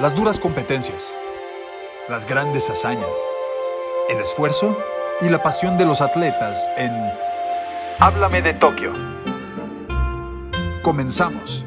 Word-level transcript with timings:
Las 0.00 0.16
duras 0.16 0.40
competencias, 0.40 1.12
las 2.08 2.24
grandes 2.24 2.70
hazañas, 2.70 3.12
el 4.08 4.18
esfuerzo 4.20 4.82
y 5.20 5.28
la 5.28 5.42
pasión 5.42 5.76
de 5.76 5.84
los 5.84 6.00
atletas 6.00 6.66
en 6.78 6.90
Háblame 8.00 8.40
de 8.40 8.54
Tokio. 8.54 8.94
Comenzamos. 10.82 11.62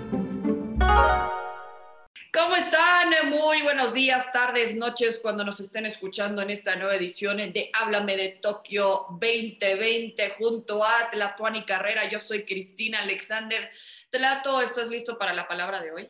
¿Cómo 2.34 2.56
están? 2.56 3.30
Muy 3.30 3.62
buenos 3.62 3.94
días, 3.94 4.26
tardes, 4.34 4.76
noches, 4.76 5.20
cuando 5.22 5.44
nos 5.44 5.60
estén 5.60 5.86
escuchando 5.86 6.42
en 6.42 6.50
esta 6.50 6.76
nueva 6.76 6.96
edición 6.96 7.38
de 7.38 7.70
Háblame 7.74 8.18
de 8.18 8.30
Tokio 8.30 9.06
2020 9.22 10.32
junto 10.40 10.84
a 10.84 11.12
Tlatuani 11.12 11.64
Carrera. 11.64 12.10
Yo 12.10 12.20
soy 12.20 12.44
Cristina 12.44 13.02
Alexander. 13.02 13.70
Tlato, 14.10 14.62
¿estás 14.62 14.88
listo 14.88 15.20
para 15.20 15.32
la 15.34 15.48
palabra 15.48 15.80
de 15.80 15.92
hoy? 15.92 16.10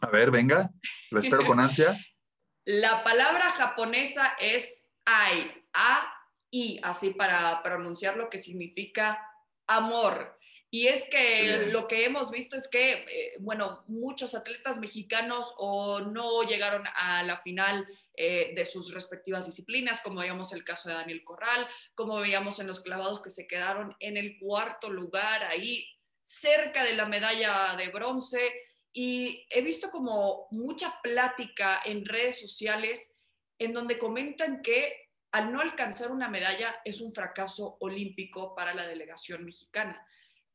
A 0.00 0.10
ver, 0.10 0.30
venga, 0.30 0.70
lo 1.10 1.20
espero 1.20 1.44
con 1.44 1.60
ansia. 1.60 1.96
La 2.66 3.02
palabra 3.02 3.48
japonesa 3.48 4.36
es 4.38 4.82
ai, 5.04 5.50
a 5.72 6.12
i, 6.50 6.78
así 6.82 7.10
para 7.10 7.62
pronunciar 7.62 8.16
lo 8.16 8.28
que 8.28 8.38
significa 8.38 9.18
amor. 9.66 10.38
Y 10.72 10.86
es 10.86 11.04
que 11.10 11.66
lo 11.72 11.88
que 11.88 12.04
hemos 12.04 12.30
visto 12.30 12.56
es 12.56 12.68
que, 12.68 12.92
eh, 12.92 13.32
bueno, 13.40 13.82
muchos 13.88 14.36
atletas 14.36 14.78
mexicanos 14.78 15.52
o 15.58 15.98
no 15.98 16.44
llegaron 16.44 16.84
a 16.94 17.24
la 17.24 17.38
final 17.38 17.88
eh, 18.14 18.52
de 18.54 18.64
sus 18.64 18.94
respectivas 18.94 19.46
disciplinas, 19.46 20.00
como 20.00 20.20
veíamos 20.20 20.52
el 20.52 20.62
caso 20.62 20.88
de 20.88 20.94
Daniel 20.94 21.24
Corral, 21.24 21.66
como 21.96 22.20
veíamos 22.20 22.60
en 22.60 22.68
los 22.68 22.82
clavados 22.82 23.20
que 23.20 23.30
se 23.30 23.48
quedaron 23.48 23.96
en 23.98 24.16
el 24.16 24.38
cuarto 24.38 24.90
lugar 24.90 25.42
ahí, 25.42 25.84
cerca 26.22 26.84
de 26.84 26.94
la 26.94 27.06
medalla 27.06 27.74
de 27.76 27.88
bronce. 27.88 28.52
Y 28.92 29.46
he 29.50 29.62
visto 29.62 29.90
como 29.90 30.48
mucha 30.50 31.00
plática 31.02 31.80
en 31.84 32.04
redes 32.04 32.40
sociales 32.40 33.14
en 33.58 33.72
donde 33.72 33.98
comentan 33.98 34.62
que 34.62 35.10
al 35.32 35.52
no 35.52 35.60
alcanzar 35.60 36.10
una 36.10 36.28
medalla 36.28 36.80
es 36.84 37.00
un 37.00 37.14
fracaso 37.14 37.76
olímpico 37.80 38.54
para 38.54 38.74
la 38.74 38.86
delegación 38.86 39.44
mexicana. 39.44 40.04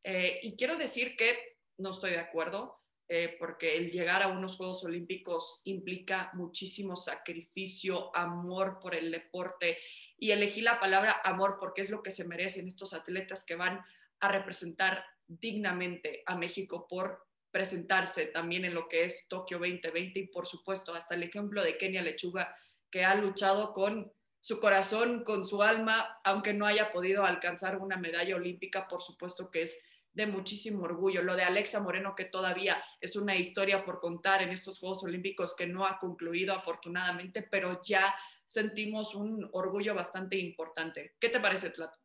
Eh, 0.03 0.39
y 0.43 0.55
quiero 0.55 0.77
decir 0.77 1.15
que 1.15 1.57
no 1.77 1.91
estoy 1.91 2.11
de 2.11 2.19
acuerdo, 2.19 2.81
eh, 3.07 3.35
porque 3.37 3.77
el 3.77 3.91
llegar 3.91 4.23
a 4.23 4.29
unos 4.29 4.57
Juegos 4.57 4.83
Olímpicos 4.83 5.61
implica 5.65 6.31
muchísimo 6.33 6.95
sacrificio, 6.95 8.15
amor 8.15 8.79
por 8.79 8.95
el 8.95 9.11
deporte. 9.11 9.77
Y 10.17 10.31
elegí 10.31 10.61
la 10.61 10.79
palabra 10.79 11.21
amor 11.23 11.57
porque 11.59 11.81
es 11.81 11.89
lo 11.89 12.01
que 12.01 12.11
se 12.11 12.25
merecen 12.25 12.67
estos 12.67 12.93
atletas 12.93 13.45
que 13.45 13.55
van 13.55 13.81
a 14.19 14.31
representar 14.31 15.05
dignamente 15.27 16.23
a 16.25 16.35
México 16.35 16.87
por 16.87 17.27
presentarse 17.55 18.25
también 18.25 18.65
en 18.65 18.73
lo 18.73 18.89
que 18.89 19.05
es 19.05 19.29
Tokio 19.29 19.59
2020 19.59 20.19
y 20.19 20.27
por 20.27 20.45
supuesto 20.45 20.93
hasta 20.93 21.15
el 21.15 21.23
ejemplo 21.23 21.63
de 21.63 21.77
Kenia 21.77 22.01
Lechuga 22.01 22.53
que 22.91 23.05
ha 23.05 23.15
luchado 23.15 23.71
con 23.71 24.11
su 24.41 24.59
corazón, 24.59 25.23
con 25.23 25.45
su 25.45 25.63
alma, 25.63 26.19
aunque 26.25 26.53
no 26.53 26.65
haya 26.65 26.91
podido 26.91 27.23
alcanzar 27.23 27.77
una 27.77 27.95
medalla 27.95 28.35
olímpica, 28.35 28.89
por 28.89 29.01
supuesto 29.01 29.49
que 29.49 29.61
es 29.61 29.77
de 30.11 30.27
muchísimo 30.27 30.83
orgullo. 30.83 31.23
Lo 31.23 31.37
de 31.37 31.43
Alexa 31.43 31.79
Moreno, 31.79 32.13
que 32.13 32.25
todavía 32.25 32.83
es 32.99 33.15
una 33.15 33.37
historia 33.37 33.85
por 33.85 34.01
contar 34.01 34.41
en 34.41 34.49
estos 34.49 34.77
Juegos 34.77 35.05
Olímpicos 35.05 35.55
que 35.55 35.65
no 35.65 35.85
ha 35.85 35.97
concluido 35.97 36.53
afortunadamente, 36.53 37.41
pero 37.41 37.79
ya 37.81 38.13
sentimos 38.43 39.15
un 39.15 39.47
orgullo 39.53 39.95
bastante 39.95 40.37
importante. 40.37 41.15
¿Qué 41.21 41.29
te 41.29 41.39
parece, 41.39 41.69
Tlato? 41.69 41.97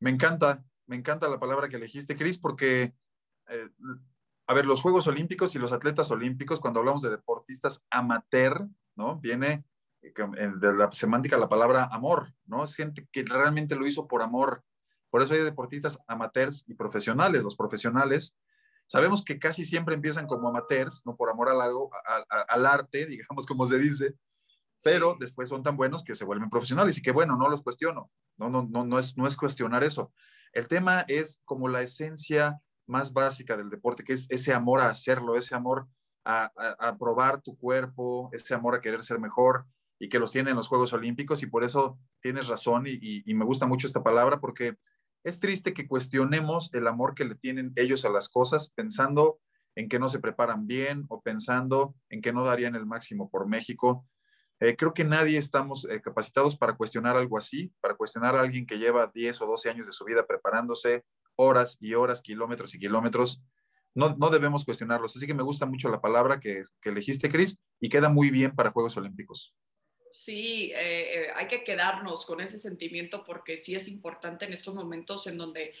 Me 0.00 0.10
encanta, 0.10 0.62
me 0.84 0.96
encanta 0.96 1.26
la 1.26 1.40
palabra 1.40 1.70
que 1.70 1.76
elegiste, 1.76 2.16
Cris, 2.16 2.36
porque, 2.36 2.92
eh, 3.48 3.68
a 4.46 4.54
ver, 4.54 4.66
los 4.66 4.82
Juegos 4.82 5.06
Olímpicos 5.06 5.54
y 5.54 5.58
los 5.58 5.72
atletas 5.72 6.10
olímpicos, 6.10 6.60
cuando 6.60 6.80
hablamos 6.80 7.02
de 7.02 7.10
deportistas 7.10 7.84
amateur, 7.90 8.68
¿no? 8.94 9.18
Viene 9.18 9.64
eh, 10.02 10.12
de 10.56 10.74
la 10.74 10.92
semántica 10.92 11.38
la 11.38 11.48
palabra 11.48 11.88
amor, 11.90 12.34
¿no? 12.46 12.64
Es 12.64 12.74
gente 12.74 13.08
que 13.10 13.24
realmente 13.24 13.76
lo 13.76 13.86
hizo 13.86 14.06
por 14.06 14.22
amor 14.22 14.62
por 15.14 15.22
eso 15.22 15.34
hay 15.34 15.42
deportistas 15.42 15.96
amateurs 16.08 16.64
y 16.66 16.74
profesionales. 16.74 17.44
Los 17.44 17.54
profesionales 17.54 18.36
sabemos 18.88 19.22
que 19.22 19.38
casi 19.38 19.64
siempre 19.64 19.94
empiezan 19.94 20.26
como 20.26 20.48
amateurs, 20.48 21.06
no 21.06 21.14
por 21.14 21.30
amor 21.30 21.50
al, 21.50 21.60
al 22.48 22.66
arte, 22.66 23.06
digamos 23.06 23.46
como 23.46 23.64
se 23.64 23.78
dice, 23.78 24.16
pero 24.82 25.16
después 25.20 25.48
son 25.48 25.62
tan 25.62 25.76
buenos 25.76 26.02
que 26.02 26.16
se 26.16 26.24
vuelven 26.24 26.50
profesionales 26.50 26.98
y 26.98 27.02
que 27.02 27.12
bueno, 27.12 27.36
no 27.36 27.48
los 27.48 27.62
cuestiono, 27.62 28.10
no, 28.36 28.50
no, 28.50 28.66
no, 28.68 28.84
no, 28.84 28.98
es, 28.98 29.16
no 29.16 29.28
es 29.28 29.36
cuestionar 29.36 29.84
eso. 29.84 30.12
El 30.52 30.66
tema 30.66 31.04
es 31.06 31.40
como 31.44 31.68
la 31.68 31.82
esencia 31.82 32.60
más 32.86 33.12
básica 33.12 33.56
del 33.56 33.70
deporte, 33.70 34.04
que 34.04 34.12
es 34.12 34.26
ese 34.30 34.52
amor 34.52 34.80
a 34.80 34.88
hacerlo, 34.88 35.36
ese 35.36 35.54
amor 35.54 35.88
a, 36.24 36.96
probar 36.98 37.42
tu 37.42 37.56
cuerpo, 37.58 38.30
ese 38.32 38.54
amor 38.54 38.74
a 38.74 38.80
querer 38.80 39.02
ser 39.02 39.18
mejor 39.18 39.66
y 39.98 40.08
que 40.08 40.18
los 40.18 40.32
tiene 40.32 40.50
en 40.50 40.56
los 40.56 40.68
Juegos 40.68 40.92
Olímpicos 40.92 41.42
y 41.42 41.46
por 41.46 41.64
eso 41.64 41.98
tienes 42.20 42.46
razón 42.46 42.84
y 42.86 43.34
me 43.34 43.44
gusta 43.44 43.66
mucho 43.66 43.86
esta 43.86 44.02
palabra 44.02 44.40
porque 44.40 44.76
es 45.24 45.40
triste 45.40 45.72
que 45.72 45.88
cuestionemos 45.88 46.72
el 46.74 46.86
amor 46.86 47.14
que 47.14 47.24
le 47.24 47.34
tienen 47.34 47.72
ellos 47.76 48.04
a 48.04 48.10
las 48.10 48.28
cosas 48.28 48.70
pensando 48.70 49.40
en 49.74 49.88
que 49.88 49.98
no 49.98 50.08
se 50.08 50.20
preparan 50.20 50.66
bien 50.66 51.06
o 51.08 51.22
pensando 51.22 51.94
en 52.10 52.20
que 52.20 52.32
no 52.32 52.44
darían 52.44 52.74
el 52.74 52.86
máximo 52.86 53.30
por 53.30 53.48
México. 53.48 54.06
Eh, 54.60 54.76
creo 54.76 54.94
que 54.94 55.02
nadie 55.02 55.38
estamos 55.38 55.86
eh, 55.90 56.00
capacitados 56.00 56.56
para 56.56 56.74
cuestionar 56.74 57.16
algo 57.16 57.38
así, 57.38 57.72
para 57.80 57.94
cuestionar 57.94 58.36
a 58.36 58.40
alguien 58.40 58.66
que 58.66 58.78
lleva 58.78 59.10
10 59.12 59.40
o 59.42 59.46
12 59.46 59.70
años 59.70 59.86
de 59.86 59.92
su 59.92 60.04
vida 60.04 60.26
preparándose, 60.26 61.04
horas 61.36 61.76
y 61.80 61.94
horas, 61.94 62.22
kilómetros 62.22 62.74
y 62.74 62.78
kilómetros. 62.78 63.42
No, 63.94 64.16
no 64.16 64.30
debemos 64.30 64.64
cuestionarlos. 64.64 65.16
Así 65.16 65.26
que 65.26 65.34
me 65.34 65.42
gusta 65.42 65.66
mucho 65.66 65.88
la 65.88 66.00
palabra 66.00 66.40
que, 66.40 66.62
que 66.80 66.90
elegiste, 66.90 67.30
Cris, 67.30 67.58
y 67.80 67.88
queda 67.88 68.08
muy 68.08 68.30
bien 68.30 68.54
para 68.54 68.70
Juegos 68.72 68.96
Olímpicos. 68.96 69.54
Sí, 70.14 70.70
eh, 70.72 71.24
eh, 71.24 71.26
hay 71.34 71.48
que 71.48 71.64
quedarnos 71.64 72.24
con 72.24 72.40
ese 72.40 72.56
sentimiento 72.56 73.24
porque 73.24 73.56
sí 73.56 73.74
es 73.74 73.88
importante 73.88 74.44
en 74.44 74.52
estos 74.52 74.72
momentos 74.72 75.26
en 75.26 75.36
donde, 75.36 75.74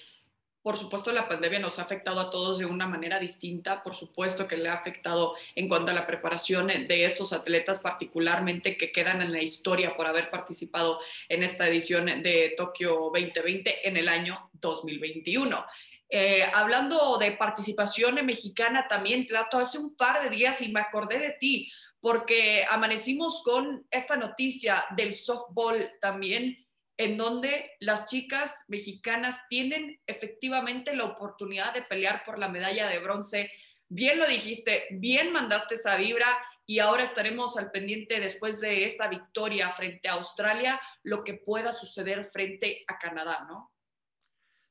por 0.64 0.78
supuesto, 0.78 1.12
la 1.12 1.28
pandemia 1.28 1.58
nos 1.58 1.78
ha 1.78 1.82
afectado 1.82 2.18
a 2.20 2.30
todos 2.30 2.58
de 2.58 2.64
una 2.64 2.86
manera 2.86 3.18
distinta, 3.18 3.82
por 3.82 3.94
supuesto 3.94 4.48
que 4.48 4.56
le 4.56 4.70
ha 4.70 4.72
afectado 4.72 5.34
en 5.54 5.68
cuanto 5.68 5.90
a 5.90 5.94
la 5.94 6.06
preparación 6.06 6.68
de 6.68 7.04
estos 7.04 7.34
atletas, 7.34 7.80
particularmente 7.80 8.78
que 8.78 8.90
quedan 8.90 9.20
en 9.20 9.30
la 9.30 9.42
historia 9.42 9.94
por 9.94 10.06
haber 10.06 10.30
participado 10.30 11.00
en 11.28 11.42
esta 11.42 11.68
edición 11.68 12.06
de 12.22 12.54
Tokio 12.56 13.10
2020 13.12 13.86
en 13.86 13.98
el 13.98 14.08
año 14.08 14.48
2021. 14.54 15.66
Eh, 16.08 16.44
hablando 16.44 17.18
de 17.18 17.32
participación 17.32 18.24
mexicana 18.24 18.86
también, 18.88 19.26
Trato, 19.26 19.58
hace 19.58 19.76
un 19.78 19.94
par 19.94 20.22
de 20.22 20.34
días 20.34 20.62
y 20.62 20.72
me 20.72 20.80
acordé 20.80 21.18
de 21.18 21.36
ti, 21.38 21.70
porque 22.00 22.64
amanecimos 22.70 23.42
con 23.44 23.86
esta 23.90 24.16
noticia 24.16 24.86
del 24.96 25.12
softball 25.12 25.90
también, 26.00 26.63
en 26.96 27.16
donde 27.16 27.70
las 27.80 28.08
chicas 28.08 28.64
mexicanas 28.68 29.36
tienen 29.48 30.00
efectivamente 30.06 30.94
la 30.94 31.04
oportunidad 31.04 31.74
de 31.74 31.82
pelear 31.82 32.22
por 32.24 32.38
la 32.38 32.48
medalla 32.48 32.88
de 32.88 33.00
bronce. 33.00 33.50
Bien 33.88 34.18
lo 34.18 34.26
dijiste, 34.26 34.84
bien 34.92 35.32
mandaste 35.32 35.74
esa 35.74 35.96
vibra 35.96 36.38
y 36.66 36.78
ahora 36.78 37.02
estaremos 37.02 37.56
al 37.56 37.70
pendiente 37.70 38.20
después 38.20 38.60
de 38.60 38.84
esta 38.84 39.08
victoria 39.08 39.70
frente 39.70 40.08
a 40.08 40.14
Australia, 40.14 40.80
lo 41.02 41.24
que 41.24 41.34
pueda 41.34 41.72
suceder 41.72 42.24
frente 42.24 42.84
a 42.86 42.98
Canadá, 42.98 43.44
¿no? 43.48 43.72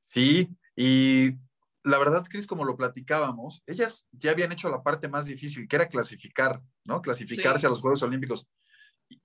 Sí, 0.06 0.50
y 0.76 1.32
la 1.84 1.98
verdad, 1.98 2.26
Cris, 2.30 2.48
como 2.48 2.66
lo 2.66 2.78
platicábamos, 2.78 3.62
ellas 3.68 4.08
ya 4.12 4.32
habían 4.32 4.52
hecho 4.52 4.70
la 4.70 4.82
parte 4.82 5.08
más 5.08 5.26
difícil, 5.26 5.68
que 5.68 5.76
era 5.76 5.88
clasificar, 5.88 6.62
¿no? 6.86 7.02
Clasificarse 7.02 7.62
sí. 7.62 7.66
a 7.66 7.70
los 7.70 7.82
Juegos 7.82 8.04
Olímpicos. 8.04 8.48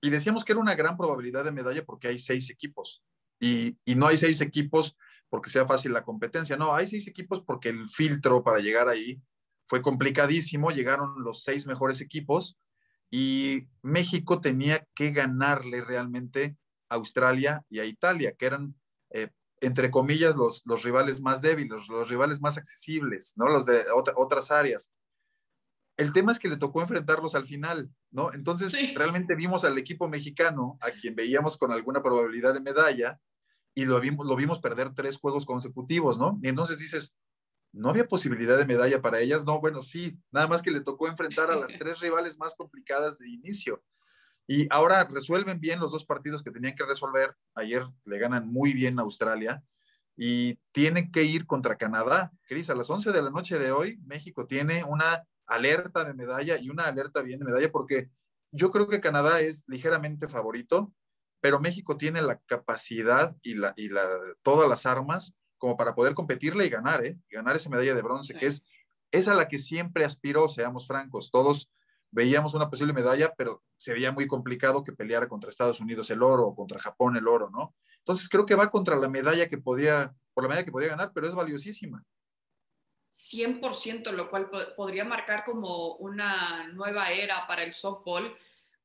Y 0.01 0.09
decíamos 0.09 0.45
que 0.45 0.53
era 0.53 0.61
una 0.61 0.75
gran 0.75 0.97
probabilidad 0.97 1.43
de 1.43 1.51
medalla 1.51 1.83
porque 1.83 2.07
hay 2.07 2.19
seis 2.19 2.49
equipos. 2.49 3.03
Y, 3.39 3.77
y, 3.85 3.95
no 3.95 4.07
hay 4.07 4.17
seis 4.17 4.41
equipos 4.41 4.97
porque 5.29 5.49
sea 5.49 5.65
fácil 5.65 5.93
la 5.93 6.03
competencia, 6.03 6.57
no, 6.57 6.73
hay 6.73 6.87
seis 6.87 7.07
equipos 7.07 7.41
porque 7.41 7.69
el 7.69 7.87
filtro 7.87 8.43
para 8.43 8.59
llegar 8.59 8.89
ahí 8.89 9.21
fue 9.65 9.81
complicadísimo, 9.81 10.71
llegaron 10.71 11.23
los 11.23 11.43
seis 11.43 11.65
mejores 11.65 12.01
equipos 12.01 12.59
y 13.09 13.67
México 13.81 14.41
tenía 14.41 14.85
que 14.93 15.11
ganarle 15.11 15.81
realmente 15.81 16.57
a 16.89 16.95
Australia 16.95 17.63
y 17.69 17.79
a 17.79 17.85
Italia, 17.85 18.33
que 18.37 18.45
eran 18.47 18.75
eh, 19.11 19.29
entre 19.61 19.91
comillas, 19.91 20.35
los, 20.35 20.63
los 20.65 20.83
rivales 20.83 21.21
más 21.21 21.41
débiles, 21.41 21.87
los 21.87 22.09
rivales 22.09 22.41
más 22.41 22.57
accesibles, 22.57 23.33
¿no? 23.35 23.47
Los 23.47 23.65
de 23.65 23.85
otra, 23.91 24.13
otras 24.17 24.51
áreas. 24.51 24.91
El 25.99 26.13
tema 26.13 26.31
es 26.31 26.39
que 26.39 26.47
le 26.47 26.55
tocó 26.55 26.81
enfrentarlos 26.81 27.35
al 27.35 27.45
final, 27.45 27.89
¿no? 28.09 28.31
Entonces, 28.31 28.71
sí. 28.71 28.93
realmente 28.95 29.35
vimos 29.35 29.65
al 29.65 29.77
equipo 29.77 30.07
mexicano, 30.07 30.77
a 30.79 30.91
quien 30.91 31.13
veíamos 31.13 31.57
con 31.57 31.73
alguna 31.73 32.01
probabilidad 32.01 32.53
de 32.53 32.61
medalla, 32.61 33.19
y 33.75 33.83
lo 33.83 33.99
vimos, 33.99 34.25
lo 34.25 34.37
vimos 34.37 34.59
perder 34.59 34.93
tres 34.93 35.17
juegos 35.17 35.45
consecutivos, 35.45 36.17
¿no? 36.17 36.39
Y 36.41 36.47
entonces 36.47 36.79
dices, 36.79 37.17
¿no 37.73 37.89
había 37.89 38.07
posibilidad 38.07 38.57
de 38.57 38.65
medalla 38.65 39.01
para 39.01 39.19
ellas? 39.19 39.45
No, 39.45 39.59
bueno, 39.59 39.81
sí, 39.81 40.17
nada 40.31 40.47
más 40.47 40.61
que 40.61 40.71
le 40.71 40.79
tocó 40.79 41.09
enfrentar 41.09 41.51
a 41.51 41.57
las 41.57 41.67
tres 41.77 41.99
rivales 41.99 42.37
más 42.37 42.55
complicadas 42.55 43.19
de 43.19 43.27
inicio. 43.27 43.83
Y 44.47 44.67
ahora 44.69 45.03
resuelven 45.03 45.59
bien 45.59 45.81
los 45.81 45.91
dos 45.91 46.05
partidos 46.05 46.41
que 46.43 46.51
tenían 46.51 46.75
que 46.75 46.85
resolver. 46.85 47.35
Ayer 47.55 47.85
le 48.05 48.19
ganan 48.19 48.47
muy 48.47 48.71
bien 48.71 48.99
a 48.99 49.01
Australia 49.01 49.61
y 50.15 50.55
tienen 50.71 51.11
que 51.11 51.23
ir 51.23 51.45
contra 51.45 51.75
Canadá. 51.75 52.31
Cris, 52.47 52.69
a 52.69 52.75
las 52.75 52.89
11 52.89 53.11
de 53.11 53.21
la 53.21 53.31
noche 53.31 53.59
de 53.59 53.73
hoy, 53.73 53.99
México 54.05 54.47
tiene 54.47 54.85
una 54.85 55.25
alerta 55.49 56.05
de 56.05 56.13
medalla 56.13 56.57
y 56.57 56.69
una 56.69 56.85
alerta 56.85 57.21
bien 57.21 57.39
de 57.39 57.45
medalla 57.45 57.71
porque 57.71 58.09
yo 58.51 58.71
creo 58.71 58.87
que 58.87 59.01
Canadá 59.01 59.41
es 59.41 59.63
ligeramente 59.67 60.27
favorito, 60.27 60.93
pero 61.41 61.59
México 61.59 61.97
tiene 61.97 62.21
la 62.21 62.39
capacidad 62.45 63.35
y, 63.41 63.55
la, 63.55 63.73
y 63.75 63.89
la, 63.89 64.07
todas 64.41 64.69
las 64.69 64.85
armas 64.85 65.35
como 65.57 65.77
para 65.77 65.93
poder 65.93 66.13
competirle 66.13 66.65
y 66.65 66.69
ganar, 66.69 67.05
¿eh? 67.05 67.19
ganar 67.29 67.55
esa 67.55 67.69
medalla 67.69 67.93
de 67.93 68.01
bronce, 68.01 68.33
que 68.33 68.47
es, 68.47 68.65
es 69.11 69.27
a 69.27 69.33
la 69.33 69.47
que 69.47 69.59
siempre 69.59 70.05
aspiró, 70.05 70.47
seamos 70.47 70.87
francos. 70.87 71.31
Todos 71.31 71.69
veíamos 72.11 72.53
una 72.53 72.69
posible 72.69 72.93
medalla, 72.93 73.33
pero 73.37 73.61
se 73.77 73.93
veía 73.93 74.11
muy 74.11 74.25
complicado 74.25 74.83
que 74.83 74.93
peleara 74.93 75.27
contra 75.27 75.49
Estados 75.49 75.79
Unidos 75.81 76.09
el 76.09 76.23
oro 76.23 76.47
o 76.47 76.55
contra 76.55 76.79
Japón 76.79 77.17
el 77.17 77.27
oro, 77.27 77.49
¿no? 77.49 77.75
Entonces 77.99 78.29
creo 78.29 78.45
que 78.45 78.55
va 78.55 78.71
contra 78.71 78.95
la 78.95 79.09
medalla 79.09 79.49
que 79.49 79.57
podía, 79.57 80.15
por 80.33 80.43
la 80.43 80.49
medalla 80.49 80.65
que 80.65 80.71
podía 80.71 80.89
ganar, 80.89 81.11
pero 81.13 81.27
es 81.27 81.35
valiosísima. 81.35 82.03
100%, 83.09 84.11
lo 84.11 84.29
cual 84.29 84.49
podría 84.75 85.03
marcar 85.03 85.43
como 85.43 85.95
una 85.95 86.67
nueva 86.67 87.11
era 87.11 87.47
para 87.47 87.63
el 87.63 87.73
softball, 87.73 88.37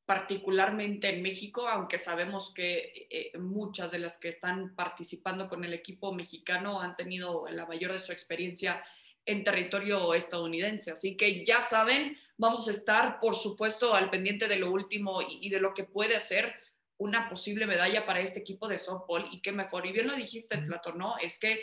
particularmente 0.07 1.09
en 1.09 1.23
México, 1.23 1.69
aunque 1.69 1.99
sabemos 1.99 2.53
que 2.53 3.07
eh, 3.11 3.39
muchas 3.39 3.91
de 3.91 3.99
las 3.99 4.19
que 4.19 4.29
están 4.29 4.75
participando 4.75 5.49
con 5.49 5.65
el 5.65 5.73
equipo 5.73 6.13
mexicano 6.13 6.81
han 6.81 6.97
tenido 6.97 7.47
la 7.51 7.67
mayor 7.67 7.93
de 7.93 7.99
su 7.99 8.13
experiencia 8.13 8.83
en 9.27 9.45
territorio 9.45 10.13
estadounidense. 10.13 10.93
Así 10.93 11.17
que 11.17 11.45
ya 11.45 11.63
saben, 11.63 12.19
vamos 12.37 12.69
a 12.69 12.73
estar, 12.73 13.19
por 13.21 13.35
supuesto, 13.35 13.95
al 13.95 14.11
pendiente 14.11 14.49
de 14.49 14.57
lo 14.59 14.71
último 14.71 15.21
y, 15.23 15.49
de 15.49 15.61
lo 15.61 15.73
que 15.73 15.85
puede 15.85 16.21
ser 16.21 16.55
una 16.99 17.29
posible 17.29 17.67
medalla 17.67 18.05
para 18.05 18.21
este 18.21 18.41
equipo 18.41 18.69
de 18.69 18.79
softball. 18.79 19.29
Y 19.33 19.41
qué 19.41 19.53
mejor, 19.53 19.87
y 19.87 19.93
bien 19.93 20.07
lo 20.07 20.17
dijiste, 20.17 20.59
Plato, 20.59 20.93
¿no? 20.93 21.17
Es 21.19 21.39
que 21.39 21.63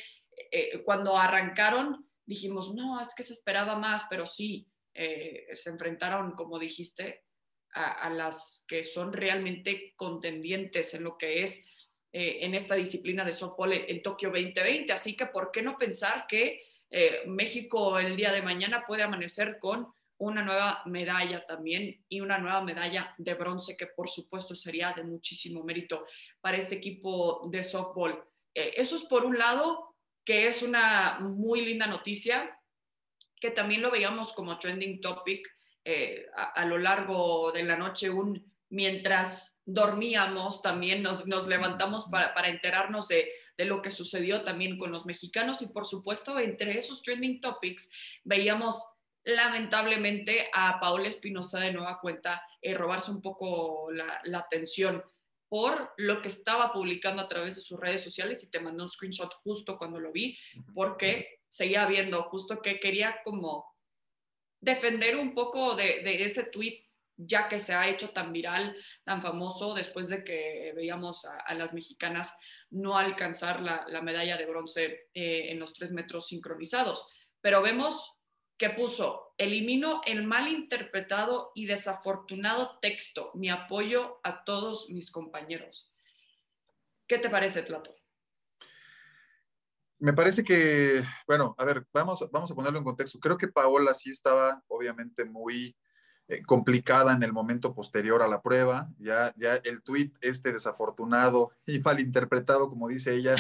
eh, 0.52 0.82
cuando 0.84 1.16
arrancaron 1.16 2.11
dijimos, 2.26 2.74
no, 2.74 3.00
es 3.02 3.14
que 3.16 3.24
se 3.24 3.34
esperaba 3.34 3.76
más, 3.76 4.04
pero 4.10 4.26
sí, 4.26 4.68
eh, 4.94 5.48
se 5.54 5.70
enfrentaron, 5.70 6.32
como 6.32 6.60
dijiste, 6.60 7.24
a, 7.74 8.10
las 8.10 8.66
que 8.68 8.84
son 8.84 9.14
realmente 9.14 9.94
contendientes 9.96 10.94
en 10.94 11.06
lo 11.06 11.18
que 11.18 11.44
es 11.44 11.66
eh, 12.12 12.40
en 12.42 12.54
esta 12.54 12.76
disciplina 12.76 13.24
de 13.24 13.32
softball 13.32 13.72
en 13.72 14.02
Tokio 14.02 14.30
2020. 14.30 14.92
Así 14.92 15.16
que, 15.16 15.28
¿por 15.28 15.52
qué 15.52 15.62
no 15.62 15.78
pensar 15.78 16.26
que 16.28 16.62
eh, 16.90 17.22
México 17.28 17.98
el 17.98 18.18
día 18.18 18.34
de 18.34 18.42
mañana 18.42 18.84
puede 18.86 19.04
amanecer 19.04 19.58
con 19.58 19.88
una 20.18 20.44
nueva 20.44 20.84
medalla 20.86 21.46
también 21.46 22.04
y 22.10 22.20
una 22.20 22.38
nueva 22.38 22.62
medalla 22.62 23.16
de 23.18 23.34
bronce 23.34 23.78
que 23.78 23.88
por 23.88 24.10
supuesto 24.10 24.54
sería 24.54 24.94
de 24.94 25.04
muchísimo 25.04 25.64
mérito 25.64 26.06
para 26.42 26.58
este 26.58 26.76
equipo 26.76 27.48
de 27.50 27.64
softball. 27.64 28.22
eso 28.54 28.98
es 28.98 29.04
por 29.06 29.26
un 29.26 29.40
lado 29.40 29.91
que 30.24 30.48
es 30.48 30.62
una 30.62 31.20
muy 31.20 31.66
linda 31.66 31.88
noticia, 31.88 32.58
que 33.40 33.52
también 33.52 33.82
lo 33.82 33.92
veíamos 33.92 34.34
como 34.34 34.58
trending 34.58 35.02
topic 35.02 35.48
eh, 35.84 36.28
a, 36.36 36.64
lo 36.66 36.78
largo 36.78 37.52
de 37.52 37.64
la 37.64 37.76
noche, 37.76 38.10
un, 38.10 38.54
mientras 38.70 39.62
dormíamos 39.66 40.62
también 40.62 41.02
nos, 41.02 41.26
levantamos 41.48 42.06
para, 42.12 42.48
enterarnos 42.50 43.08
de, 43.08 43.30
lo 43.58 43.82
que 43.82 43.90
sucedió 43.90 44.44
también 44.44 44.78
con 44.78 44.92
los 44.92 45.06
mexicanos. 45.06 45.62
Y 45.62 45.68
por 45.68 45.86
supuesto 45.86 46.38
entre 46.40 46.78
esos 46.78 47.02
trending 47.02 47.42
topics 47.42 47.90
veíamos 48.24 48.84
lamentablemente 49.24 50.50
a 50.54 50.80
Paola 50.80 51.08
Espinosa 51.08 51.60
de 51.60 51.74
nueva 51.74 52.00
cuenta 52.00 52.44
eh, 52.62 52.74
robarse 52.74 53.12
un 53.12 53.22
poco 53.22 53.92
la, 53.92 54.20
la 54.24 54.40
atención 54.40 55.04
por 55.52 55.94
lo 55.98 56.22
que 56.22 56.30
estaba 56.30 56.72
publicando 56.72 57.22
a 57.22 57.28
través 57.28 57.58
de 57.58 57.62
sus 57.62 57.78
redes 57.78 58.02
sociales 58.02 58.42
y 58.42 58.50
te 58.50 58.62
mandé 58.62 58.84
un 58.84 58.90
screenshot 58.90 59.34
justo 59.44 59.78
cuando 59.78 60.00
lo 60.00 60.14
vi, 60.14 60.38
porque 60.74 61.42
seguía 61.50 61.86
viendo 61.88 62.24
justo 62.24 62.62
que 62.62 62.80
quería 62.80 63.18
como 63.26 63.66
defender 64.62 65.18
un 65.18 65.34
poco 65.34 65.76
de, 65.76 66.24
ese 66.24 66.44
tweet 66.46 66.86
ya 67.18 67.50
que 67.50 67.60
se 67.60 67.74
ha 67.74 67.90
hecho 67.90 68.12
tan 68.12 68.32
viral, 68.32 68.78
tan 69.04 69.22
famoso, 69.22 69.74
después 69.74 70.08
de 70.08 70.24
que 70.24 70.72
veíamos 70.74 71.26
a, 71.26 71.54
las 71.54 71.74
mexicanas 71.74 72.34
no 72.70 72.98
alcanzar 72.98 73.62
la, 73.62 74.02
medalla 74.02 74.38
de 74.38 74.46
bronce 74.46 75.10
eh, 75.14 75.52
en 75.52 75.60
los 75.60 75.74
tres 75.74 75.92
metros 75.92 76.28
sincronizados. 76.28 77.06
Pero 77.42 77.62
vemos 77.62 78.14
que 78.62 78.70
puso, 78.70 79.34
elimino 79.40 80.02
el 80.06 80.24
mal 80.24 80.48
interpretado 80.48 81.52
y 81.56 81.66
desafortunado 81.66 82.78
texto, 82.80 83.32
mi 83.34 83.50
apoyo 83.50 84.20
a 84.24 84.44
todos 84.44 84.88
mis 84.92 85.10
compañeros. 85.10 85.92
¿Qué 87.08 87.18
te 87.18 87.28
parece, 87.28 87.64
Tlato? 87.64 87.96
Me 89.98 90.14
parece 90.14 90.44
que, 90.44 91.04
bueno, 91.26 91.56
a 91.58 91.66
ver, 91.66 91.88
vamos, 91.92 92.24
vamos 92.32 92.52
a 92.52 92.54
ponerlo 92.54 92.78
en 92.78 92.84
contexto. 92.84 93.20
Creo 93.20 93.36
que 93.36 93.48
Paola 93.48 93.96
sí 93.96 94.12
estaba 94.12 94.62
obviamente 94.68 95.26
muy 95.26 95.76
eh, 96.28 96.44
complicada 96.44 97.14
en 97.14 97.24
el 97.24 97.34
momento 97.34 97.74
posterior 97.74 98.22
a 98.22 98.28
la 98.28 98.44
prueba. 98.44 98.90
Ya, 99.00 99.34
ya 99.38 99.56
el 99.56 99.82
tuit 99.82 100.16
este 100.22 100.54
desafortunado 100.54 101.50
y 101.66 101.80
mal 101.80 102.00
interpretado, 102.00 102.70
como 102.70 102.88
dice 102.88 103.16
ella, 103.16 103.34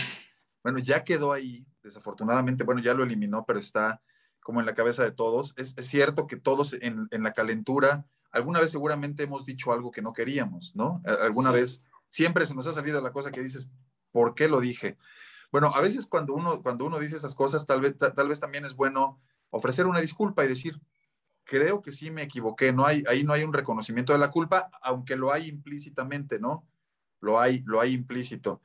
bueno, 0.63 0.79
ya 0.79 1.03
quedó 1.03 1.31
ahí. 1.31 1.63
Desafortunadamente, 1.83 2.63
bueno, 2.63 2.81
ya 2.81 2.95
lo 2.95 3.03
eliminó, 3.03 3.45
pero 3.45 3.59
está 3.59 4.01
como 4.41 4.59
en 4.59 4.65
la 4.65 4.73
cabeza 4.75 5.03
de 5.03 5.11
todos. 5.11 5.53
Es, 5.57 5.75
cierto 5.79 6.27
que 6.27 6.35
todos 6.35 6.75
en, 6.81 7.07
la 7.11 7.33
calentura, 7.33 8.05
alguna 8.31 8.59
vez 8.59 8.71
seguramente 8.71 9.23
hemos 9.23 9.45
dicho 9.45 9.71
algo 9.71 9.91
que 9.91 10.01
no 10.01 10.13
queríamos, 10.13 10.75
¿no? 10.75 11.01
Alguna 11.05 11.51
vez 11.51 11.83
siempre 12.09 12.45
se 12.45 12.55
nos 12.55 12.67
ha 12.67 12.73
salido 12.73 13.01
la 13.01 13.11
cosa 13.11 13.31
que 13.31 13.41
dices, 13.41 13.69
¿por 14.11 14.35
qué 14.35 14.47
lo 14.47 14.59
dije? 14.59 14.97
Bueno, 15.51 15.71
a 15.73 15.81
veces 15.81 16.05
cuando 16.05 16.33
uno, 16.33 16.61
cuando 16.61 16.85
uno 16.85 16.99
dice 16.99 17.15
esas 17.15 17.35
cosas, 17.35 17.65
tal 17.65 17.81
vez, 17.81 17.97
tal 17.97 18.27
vez 18.27 18.39
también 18.39 18.65
es 18.65 18.75
bueno 18.75 19.21
ofrecer 19.49 19.85
una 19.85 20.01
disculpa 20.01 20.43
y 20.43 20.47
decir, 20.47 20.79
creo 21.43 21.81
que 21.81 21.91
sí 21.91 22.09
me 22.09 22.23
equivoqué, 22.23 22.73
no 22.73 22.85
hay, 22.85 23.03
ahí 23.07 23.23
no 23.23 23.33
hay 23.33 23.43
un 23.43 23.53
reconocimiento 23.53 24.13
de 24.13 24.19
la 24.19 24.31
culpa, 24.31 24.69
aunque 24.81 25.15
lo 25.15 25.31
hay 25.31 25.47
implícitamente, 25.47 26.39
¿no? 26.39 26.67
Lo 27.19 27.39
hay, 27.39 27.63
lo 27.65 27.79
hay 27.79 27.93
implícito. 27.93 28.61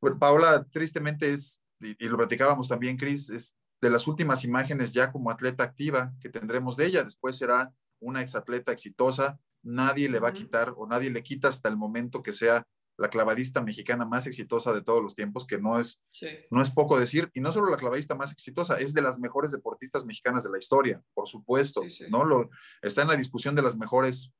Bueno, 0.00 0.18
Paola, 0.18 0.64
tristemente 0.64 1.32
es, 1.32 1.62
y, 1.80 2.04
y 2.04 2.08
lo 2.08 2.16
platicábamos 2.16 2.68
también, 2.68 2.96
Cris, 2.96 3.30
es 3.30 3.56
de 3.80 3.90
las 3.90 4.06
últimas 4.06 4.44
imágenes 4.44 4.92
ya 4.92 5.12
como 5.12 5.30
atleta 5.30 5.64
activa 5.64 6.12
que 6.20 6.28
tendremos 6.28 6.76
de 6.76 6.86
ella. 6.86 7.04
Después 7.04 7.36
será 7.36 7.72
una 8.00 8.22
exatleta 8.22 8.72
exitosa. 8.72 9.38
Nadie 9.62 10.08
le 10.08 10.20
va 10.20 10.28
a 10.28 10.32
quitar 10.32 10.74
o 10.76 10.86
nadie 10.86 11.10
le 11.10 11.22
quita 11.22 11.48
hasta 11.48 11.68
el 11.68 11.76
momento 11.76 12.22
que 12.22 12.32
sea 12.32 12.66
la 12.98 13.10
clavadista 13.10 13.60
mexicana 13.60 14.04
más 14.04 14.26
exitosa 14.26 14.72
de 14.72 14.82
todos 14.82 15.02
los 15.02 15.14
tiempos, 15.14 15.46
que 15.46 15.58
no 15.58 15.78
es, 15.78 16.02
no 16.50 16.62
es 16.62 16.70
poco 16.70 16.98
decir, 16.98 17.30
y 17.34 17.40
no 17.40 17.52
solo 17.52 17.70
la 17.70 17.76
clavadista 17.76 18.14
más 18.14 18.32
exitosa, 18.32 18.78
es 18.78 18.94
de 18.94 19.02
las 19.02 19.18
mejores 19.18 19.52
deportistas 19.52 20.06
mexicanas 20.06 20.44
de 20.44 20.50
la 20.50 20.58
historia, 20.58 21.02
por 21.12 21.28
supuesto, 21.28 21.82
¿no? 22.08 22.24
Lo, 22.24 22.48
está 22.80 23.02
en 23.02 23.08
la 23.08 23.16
discusión 23.16 23.54
de 23.54 23.62
las 23.62 23.76
mejores 23.76 24.32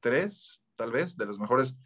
tres, 0.00 0.62
tal 0.76 0.92
vez, 0.92 1.16
de 1.16 1.26
las 1.26 1.38
mejores 1.38 1.78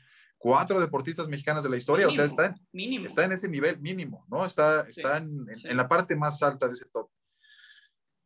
cuatro 0.44 0.78
deportistas 0.78 1.26
mexicanas 1.26 1.64
de 1.64 1.70
la 1.70 1.78
historia, 1.78 2.06
o 2.06 2.12
sea, 2.12 2.26
está 2.26 2.50
en, 2.74 3.06
está 3.06 3.24
en 3.24 3.32
ese 3.32 3.48
nivel 3.48 3.80
mínimo, 3.80 4.26
¿no? 4.28 4.44
Está, 4.44 4.82
está 4.82 5.16
en, 5.16 5.46
la 5.74 5.88
parte 5.88 6.16
más 6.16 6.42
alta 6.42 6.66
de 6.66 6.74
ese 6.74 6.84
top. 6.92 7.08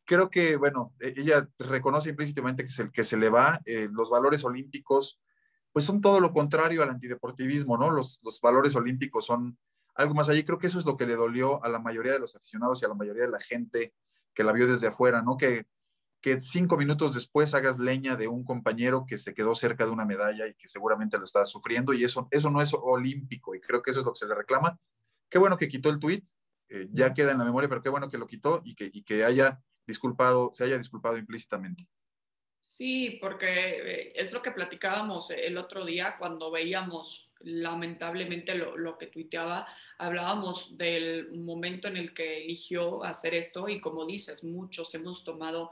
Creo 0.04 0.28
que, 0.28 0.56
bueno, 0.56 0.92
e, 0.98 1.14
ella 1.16 1.48
reconoce 1.60 2.10
implícitamente 2.10 2.64
que 2.64 2.70
se, 2.70 2.90
que 2.90 3.04
se 3.04 3.16
le 3.16 3.28
va 3.28 3.60
eh, 3.64 3.86
los 3.92 4.10
valores 4.10 4.42
olímpicos, 4.42 5.20
pues 5.72 5.84
son 5.84 6.00
todo 6.00 6.18
lo 6.18 6.32
contrario 6.32 6.82
al 6.82 6.90
antideportivismo, 6.90 7.78
¿no? 7.78 7.88
Los, 7.88 8.18
los 8.24 8.40
valores 8.40 8.74
olímpicos 8.74 9.24
son 9.24 9.56
algo 9.94 10.12
más 10.14 10.28
allí. 10.28 10.42
Creo 10.42 10.58
que 10.58 10.66
eso 10.66 10.80
es 10.80 10.86
lo 10.86 10.96
que 10.96 11.06
le 11.06 11.14
dolió 11.14 11.64
a 11.64 11.68
la 11.68 11.78
mayoría 11.78 12.14
de 12.14 12.18
los 12.18 12.34
aficionados 12.34 12.82
y 12.82 12.84
a 12.84 12.88
la 12.88 12.94
mayoría 12.94 13.26
de 13.26 13.30
la 13.30 13.38
gente 13.38 13.94
que 14.34 14.42
la 14.42 14.52
vio 14.52 14.66
desde 14.66 14.88
afuera, 14.88 15.22
¿no? 15.22 15.36
Que 15.36 15.66
que 16.20 16.42
cinco 16.42 16.76
minutos 16.76 17.14
después 17.14 17.54
hagas 17.54 17.78
leña 17.78 18.16
de 18.16 18.28
un 18.28 18.44
compañero 18.44 19.04
que 19.06 19.18
se 19.18 19.34
quedó 19.34 19.54
cerca 19.54 19.84
de 19.84 19.92
una 19.92 20.04
medalla 20.04 20.46
y 20.46 20.54
que 20.54 20.68
seguramente 20.68 21.18
lo 21.18 21.24
está 21.24 21.46
sufriendo 21.46 21.92
y 21.92 22.04
eso, 22.04 22.28
eso 22.30 22.50
no 22.50 22.60
es 22.60 22.72
olímpico 22.74 23.54
y 23.54 23.60
creo 23.60 23.82
que 23.82 23.92
eso 23.92 24.00
es 24.00 24.06
lo 24.06 24.12
que 24.12 24.18
se 24.18 24.28
le 24.28 24.34
reclama. 24.34 24.78
Qué 25.30 25.38
bueno 25.38 25.56
que 25.56 25.68
quitó 25.68 25.90
el 25.90 25.98
tweet, 25.98 26.22
eh, 26.68 26.88
ya 26.90 27.14
queda 27.14 27.32
en 27.32 27.38
la 27.38 27.44
memoria, 27.44 27.68
pero 27.68 27.82
qué 27.82 27.88
bueno 27.88 28.08
que 28.08 28.18
lo 28.18 28.26
quitó 28.26 28.62
y 28.64 28.74
que, 28.74 28.90
y 28.92 29.02
que 29.02 29.24
haya 29.24 29.60
disculpado, 29.86 30.50
se 30.52 30.64
haya 30.64 30.76
disculpado 30.76 31.16
implícitamente. 31.18 31.86
Sí, 32.60 33.18
porque 33.20 33.48
eh, 33.48 34.12
es 34.14 34.32
lo 34.32 34.42
que 34.42 34.50
platicábamos 34.50 35.30
el 35.30 35.56
otro 35.56 35.86
día 35.86 36.16
cuando 36.18 36.50
veíamos 36.50 37.32
lamentablemente 37.40 38.54
lo, 38.54 38.76
lo, 38.76 38.98
que 38.98 39.06
tuiteaba, 39.06 39.66
hablábamos 39.96 40.76
del 40.76 41.32
momento 41.32 41.88
en 41.88 41.96
el 41.96 42.12
que 42.12 42.44
eligió 42.44 43.04
hacer 43.04 43.34
esto 43.34 43.68
y 43.68 43.80
como 43.80 44.04
dices, 44.04 44.44
muchos 44.44 44.94
hemos 44.94 45.24
tomado 45.24 45.70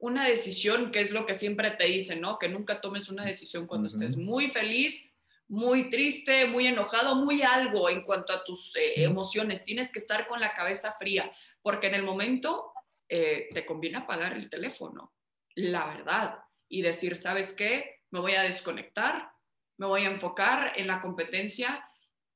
una 0.00 0.26
decisión, 0.26 0.90
que 0.90 1.00
es 1.00 1.10
lo 1.10 1.26
que 1.26 1.34
siempre 1.34 1.70
te 1.72 1.84
dicen, 1.84 2.20
¿no? 2.20 2.38
Que 2.38 2.48
nunca 2.48 2.80
tomes 2.80 3.08
una 3.08 3.24
decisión 3.24 3.66
cuando 3.66 3.88
estés 3.88 4.16
muy 4.16 4.48
feliz, 4.48 5.14
muy 5.46 5.90
triste, 5.90 6.46
muy 6.46 6.66
enojado, 6.66 7.16
muy 7.16 7.42
algo 7.42 7.90
en 7.90 8.02
cuanto 8.02 8.32
a 8.32 8.42
tus 8.42 8.74
eh, 8.76 9.02
emociones. 9.04 9.64
Tienes 9.64 9.92
que 9.92 9.98
estar 9.98 10.26
con 10.26 10.40
la 10.40 10.54
cabeza 10.54 10.92
fría, 10.92 11.30
porque 11.60 11.88
en 11.88 11.94
el 11.94 12.02
momento 12.02 12.72
eh, 13.08 13.48
te 13.52 13.66
conviene 13.66 13.98
apagar 13.98 14.32
el 14.32 14.48
teléfono, 14.48 15.12
la 15.56 15.86
verdad, 15.86 16.38
y 16.68 16.80
decir, 16.80 17.16
¿sabes 17.16 17.52
qué? 17.52 18.00
Me 18.10 18.20
voy 18.20 18.34
a 18.34 18.42
desconectar, 18.42 19.30
me 19.76 19.86
voy 19.86 20.02
a 20.02 20.10
enfocar 20.10 20.72
en 20.76 20.86
la 20.86 21.00
competencia 21.00 21.84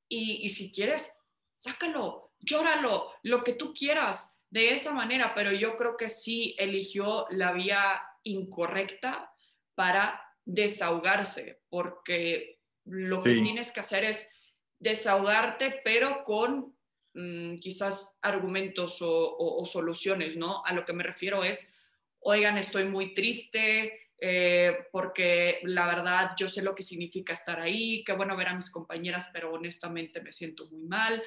y, 0.07 0.45
y 0.45 0.51
si 0.51 0.71
quieres, 0.71 1.17
sácalo, 1.55 2.33
llóralo, 2.41 3.11
lo 3.23 3.43
que 3.43 3.55
tú 3.55 3.73
quieras, 3.73 4.34
de 4.55 4.71
esa 4.71 4.93
manera, 4.93 5.35
pero 5.35 5.51
yo 5.51 5.75
creo 5.75 5.97
que 5.97 6.09
sí 6.09 6.55
eligió 6.61 7.27
la 7.31 7.51
vía 7.51 8.01
incorrecta 8.23 9.35
para 9.75 10.23
desahogarse, 10.45 11.63
porque 11.69 12.61
lo 12.85 13.21
que 13.21 13.33
tienes 13.33 13.73
que 13.73 13.81
hacer 13.81 14.05
es 14.05 14.31
desahogarte, 14.79 15.81
pero 15.83 16.23
con 16.23 16.73
mm, 17.15 17.57
quizás 17.59 18.17
argumentos 18.23 18.99
o, 19.01 19.67
soluciones, 19.67 20.37
¿no? 20.37 20.65
A 20.65 20.73
lo 20.73 20.85
que 20.85 20.93
me 20.93 21.03
refiero 21.03 21.43
es, 21.43 21.73
oigan, 22.21 22.57
estoy 22.57 22.85
muy 22.85 23.13
triste, 23.13 24.13
eh, 24.21 24.87
porque 24.93 25.59
la 25.65 25.89
verdad 25.89 26.31
yo 26.39 26.47
sé 26.47 26.63
lo 26.63 26.77
que 26.77 26.85
significa 26.85 27.33
estar 27.33 27.59
ahí, 27.59 28.05
qué 28.05 28.13
bueno 28.13 28.37
ver 28.37 28.51
a 28.51 28.55
mis 28.55 28.71
compañeras, 28.71 29.29
pero 29.33 29.53
honestamente 29.53 30.23
me 30.23 30.31
siento 30.31 30.71
muy 30.71 30.85
mal. 30.85 31.21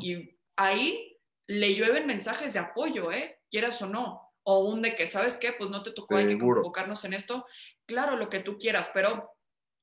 Y, 0.00 0.30
ahí 0.58 1.15
le 1.46 1.74
llueven 1.74 2.06
mensajes 2.06 2.52
de 2.52 2.58
apoyo, 2.58 3.12
¿eh? 3.12 3.40
Quieras 3.50 3.80
o 3.82 3.86
no. 3.86 4.22
O 4.42 4.64
un 4.64 4.82
de 4.82 4.94
que, 4.94 5.06
¿sabes 5.06 5.38
qué? 5.38 5.52
Pues 5.52 5.70
no 5.70 5.82
te 5.82 5.92
tocó, 5.92 6.16
hay 6.16 6.26
que 6.26 6.32
enfocarnos 6.34 7.04
en 7.04 7.14
esto. 7.14 7.46
Claro, 7.84 8.16
lo 8.16 8.28
que 8.28 8.40
tú 8.40 8.56
quieras, 8.58 8.90
pero 8.94 9.32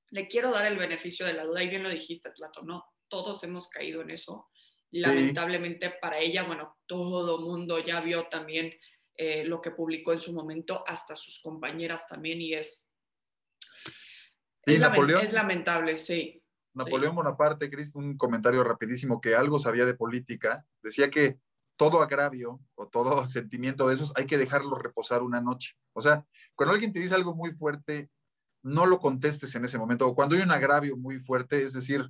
le 0.10 0.28
quiero 0.28 0.52
dar 0.52 0.66
el 0.66 0.78
beneficio 0.78 1.26
de 1.26 1.34
la 1.34 1.44
duda, 1.44 1.64
y 1.64 1.70
bien 1.70 1.84
lo 1.84 1.90
dijiste, 1.90 2.32
Tlato, 2.32 2.62
¿no? 2.64 2.86
Todos 3.08 3.44
hemos 3.44 3.68
caído 3.68 4.02
en 4.02 4.12
eso. 4.12 4.50
Lamentablemente 4.92 5.96
para 6.00 6.20
ella, 6.20 6.44
bueno, 6.44 6.78
todo 6.86 7.40
mundo 7.40 7.80
ya 7.80 8.00
vio 8.00 8.28
también 8.28 8.74
eh, 9.16 9.44
lo 9.44 9.60
que 9.60 9.72
publicó 9.72 10.14
en 10.14 10.20
su 10.20 10.34
momento, 10.34 10.84
hasta 10.88 11.16
sus 11.16 11.42
compañeras 11.42 12.08
también, 12.08 12.42
y 12.42 12.54
es, 12.54 12.92
es, 14.66 15.34
lamentable, 15.34 15.98
sí. 15.98 16.42
Napoleón 16.74 17.16
Bonaparte, 17.16 17.70
Cris, 17.70 17.96
un 17.96 18.18
comentario 18.18 18.64
rapidísimo 18.64 19.20
que 19.20 19.36
algo 19.36 19.60
sabía 19.60 19.86
de 19.86 19.94
política, 19.94 20.66
decía 20.82 21.10
que 21.10 21.40
todo 21.76 22.02
agravio 22.02 22.60
o 22.76 22.88
todo 22.88 23.26
sentimiento 23.30 23.88
de 23.88 23.96
esos 23.96 24.14
hay 24.16 24.26
que 24.26 24.38
dejarlo 24.38 24.78
reposar 24.78 25.24
una 25.24 25.42
noche. 25.42 25.76
O 25.94 26.02
sea, 26.02 26.26
cuando 26.56 26.74
alguien 26.74 26.94
te 26.94 27.00
dice 27.00 27.16
algo 27.16 27.36
muy 27.36 27.52
fuerte, 27.54 28.10
no 28.64 28.86
lo 28.86 29.00
contestes 29.00 29.54
en 29.56 29.66
ese 29.66 29.78
momento. 29.78 30.08
O 30.08 30.16
cuando 30.16 30.36
hay 30.36 30.42
un 30.42 30.52
agravio 30.52 30.98
muy 30.98 31.20
fuerte, 31.20 31.64
es 31.64 31.74
decir, 31.74 32.10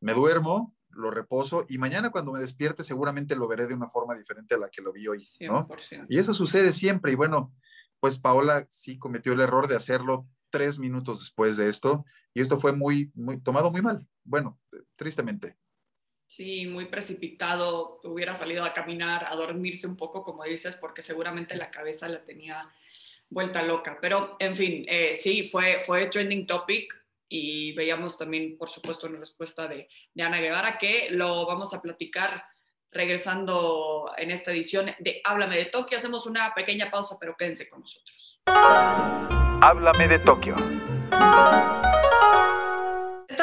me 0.00 0.14
duermo, 0.14 0.74
lo 0.90 1.10
reposo 1.10 1.66
y 1.68 1.78
mañana 1.78 2.10
cuando 2.10 2.32
me 2.32 2.40
despierte 2.40 2.82
seguramente 2.82 3.36
lo 3.36 3.46
veré 3.46 3.66
de 3.66 3.74
una 3.74 3.86
forma 3.86 4.14
diferente 4.14 4.54
a 4.54 4.58
la 4.58 4.68
que 4.68 4.82
lo 4.82 4.92
vi 4.92 5.06
hoy. 5.06 5.26
¿no? 5.40 5.68
Y 6.08 6.18
eso 6.18 6.34
sucede 6.34 6.72
siempre. 6.72 7.12
Y 7.12 7.14
bueno, 7.14 7.52
pues 8.00 8.18
Paola 8.18 8.66
sí 8.68 8.98
cometió 8.98 9.32
el 9.32 9.40
error 9.40 9.68
de 9.68 9.76
hacerlo 9.76 10.26
tres 10.50 10.78
minutos 10.78 11.20
después 11.20 11.56
de 11.56 11.68
esto 11.68 12.04
y 12.32 12.40
esto 12.40 12.58
fue 12.58 12.72
muy, 12.72 13.12
muy 13.14 13.40
tomado 13.40 13.70
muy 13.70 13.82
mal. 13.82 14.06
Bueno, 14.24 14.58
tristemente. 14.96 15.56
Sí, 16.28 16.66
muy 16.66 16.84
precipitado. 16.84 18.00
Hubiera 18.04 18.34
salido 18.34 18.62
a 18.62 18.74
caminar, 18.74 19.24
a 19.26 19.34
dormirse 19.34 19.86
un 19.86 19.96
poco, 19.96 20.22
como 20.22 20.44
dices, 20.44 20.76
porque 20.76 21.00
seguramente 21.00 21.56
la 21.56 21.70
cabeza 21.70 22.06
la 22.06 22.22
tenía 22.22 22.60
vuelta 23.30 23.62
loca. 23.62 23.96
Pero, 23.98 24.36
en 24.38 24.54
fin, 24.54 24.84
eh, 24.86 25.16
sí, 25.16 25.44
fue, 25.44 25.80
fue 25.80 26.06
trending 26.08 26.46
topic 26.46 26.94
y 27.30 27.72
veíamos 27.72 28.18
también, 28.18 28.58
por 28.58 28.68
supuesto, 28.68 29.06
una 29.06 29.18
respuesta 29.18 29.66
de, 29.66 29.88
de 30.12 30.22
Ana 30.22 30.38
Guevara, 30.38 30.76
que 30.76 31.08
lo 31.10 31.46
vamos 31.46 31.72
a 31.72 31.80
platicar 31.80 32.44
regresando 32.90 34.12
en 34.18 34.30
esta 34.30 34.50
edición 34.50 34.94
de 34.98 35.22
Háblame 35.24 35.56
de 35.56 35.64
Tokio. 35.64 35.96
Hacemos 35.96 36.26
una 36.26 36.52
pequeña 36.54 36.90
pausa, 36.90 37.16
pero 37.18 37.36
quédense 37.38 37.70
con 37.70 37.80
nosotros. 37.80 38.38
Háblame 38.44 40.08
de 40.08 40.18
Tokio. 40.18 40.54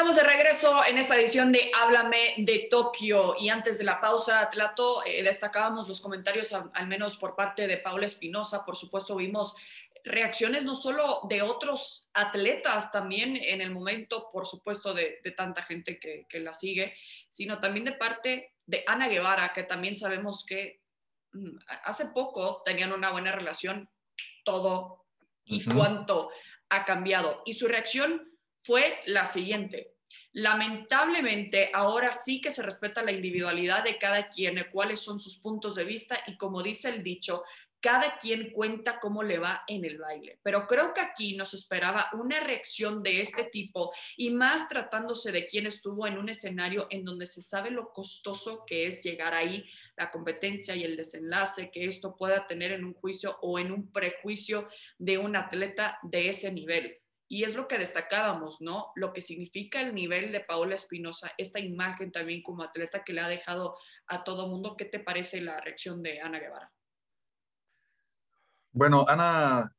Estamos 0.06 0.24
de 0.24 0.36
regreso 0.36 0.86
en 0.86 0.98
esta 0.98 1.16
edición 1.16 1.50
de 1.50 1.68
Háblame 1.76 2.34
de 2.36 2.68
Tokio 2.70 3.34
y 3.36 3.48
antes 3.48 3.76
de 3.76 3.82
la 3.82 4.00
pausa, 4.00 4.48
Tlato, 4.50 5.04
eh, 5.04 5.24
destacábamos 5.24 5.88
los 5.88 6.00
comentarios, 6.00 6.52
al, 6.52 6.86
menos 6.86 7.16
por 7.16 7.34
parte 7.34 7.66
de 7.66 7.78
Paula 7.78 8.06
Espinosa, 8.06 8.64
por 8.64 8.76
supuesto 8.76 9.16
vimos 9.16 9.56
reacciones 10.04 10.62
no 10.62 10.76
solo 10.76 11.22
de 11.28 11.42
otros 11.42 12.08
atletas 12.14 12.92
también 12.92 13.36
en 13.36 13.60
el 13.60 13.72
momento, 13.72 14.28
por 14.32 14.46
supuesto, 14.46 14.94
de, 14.94 15.18
tanta 15.36 15.64
gente 15.64 15.98
que, 15.98 16.38
la 16.38 16.52
sigue, 16.52 16.94
sino 17.28 17.58
también 17.58 17.86
de 17.86 17.92
parte 17.94 18.54
de 18.64 18.84
Ana 18.86 19.08
Guevara, 19.08 19.52
que 19.52 19.64
también 19.64 19.96
sabemos 19.96 20.46
que 20.46 20.82
mm, 21.32 21.58
hace 21.82 22.06
poco 22.06 22.62
tenían 22.64 22.92
una 22.92 23.10
buena 23.10 23.32
relación, 23.32 23.90
todo 24.44 25.04
y 25.44 25.64
cuánto 25.64 26.30
ha 26.68 26.84
cambiado. 26.84 27.42
Y 27.44 27.54
su 27.54 27.66
reacción 27.66 28.30
fue 28.62 29.00
la 29.06 29.26
siguiente. 29.26 29.95
Lamentablemente, 30.38 31.70
ahora 31.72 32.12
sí 32.12 32.42
que 32.42 32.50
se 32.50 32.62
respeta 32.62 33.02
la 33.02 33.10
individualidad 33.10 33.82
de 33.82 33.96
cada 33.96 34.28
quien, 34.28 34.66
cuáles 34.70 35.00
son 35.00 35.18
sus 35.18 35.38
puntos 35.38 35.74
de 35.76 35.84
vista 35.84 36.18
y 36.26 36.36
como 36.36 36.62
dice 36.62 36.90
el 36.90 37.02
dicho, 37.02 37.42
cada 37.80 38.18
quien 38.18 38.50
cuenta 38.50 38.98
cómo 39.00 39.22
le 39.22 39.38
va 39.38 39.62
en 39.66 39.86
el 39.86 39.96
baile. 39.96 40.38
Pero 40.42 40.66
creo 40.66 40.92
que 40.92 41.00
aquí 41.00 41.38
nos 41.38 41.54
esperaba 41.54 42.10
una 42.12 42.38
reacción 42.40 43.02
de 43.02 43.22
este 43.22 43.44
tipo 43.44 43.90
y 44.18 44.28
más 44.28 44.68
tratándose 44.68 45.32
de 45.32 45.46
quien 45.46 45.66
estuvo 45.66 46.06
en 46.06 46.18
un 46.18 46.28
escenario 46.28 46.86
en 46.90 47.02
donde 47.02 47.24
se 47.24 47.40
sabe 47.40 47.70
lo 47.70 47.90
costoso 47.94 48.62
que 48.66 48.86
es 48.86 49.02
llegar 49.02 49.32
ahí, 49.32 49.64
la 49.96 50.10
competencia 50.10 50.76
y 50.76 50.84
el 50.84 50.98
desenlace 50.98 51.70
que 51.70 51.86
esto 51.86 52.14
pueda 52.14 52.46
tener 52.46 52.72
en 52.72 52.84
un 52.84 52.92
juicio 52.92 53.38
o 53.40 53.58
en 53.58 53.72
un 53.72 53.90
prejuicio 53.90 54.68
de 54.98 55.16
un 55.16 55.34
atleta 55.34 55.98
de 56.02 56.28
ese 56.28 56.52
nivel. 56.52 57.00
Y 57.28 57.44
es 57.44 57.54
lo 57.56 57.66
que 57.66 57.78
destacábamos, 57.78 58.60
¿no? 58.60 58.92
Lo 58.94 59.12
que 59.12 59.20
significa 59.20 59.80
el 59.80 59.94
nivel 59.94 60.30
de 60.30 60.40
Paola 60.40 60.76
Espinosa, 60.76 61.32
esta 61.38 61.58
imagen 61.58 62.12
también 62.12 62.42
como 62.42 62.62
atleta 62.62 63.02
que 63.02 63.12
le 63.12 63.20
ha 63.20 63.28
dejado 63.28 63.76
a 64.06 64.22
todo 64.22 64.48
mundo. 64.48 64.76
¿Qué 64.76 64.84
te 64.84 65.00
parece 65.00 65.40
la 65.40 65.60
reacción 65.60 66.02
de 66.02 66.20
Ana 66.20 66.38
Guevara? 66.38 66.72
Bueno, 68.72 69.04
Ana, 69.08 69.72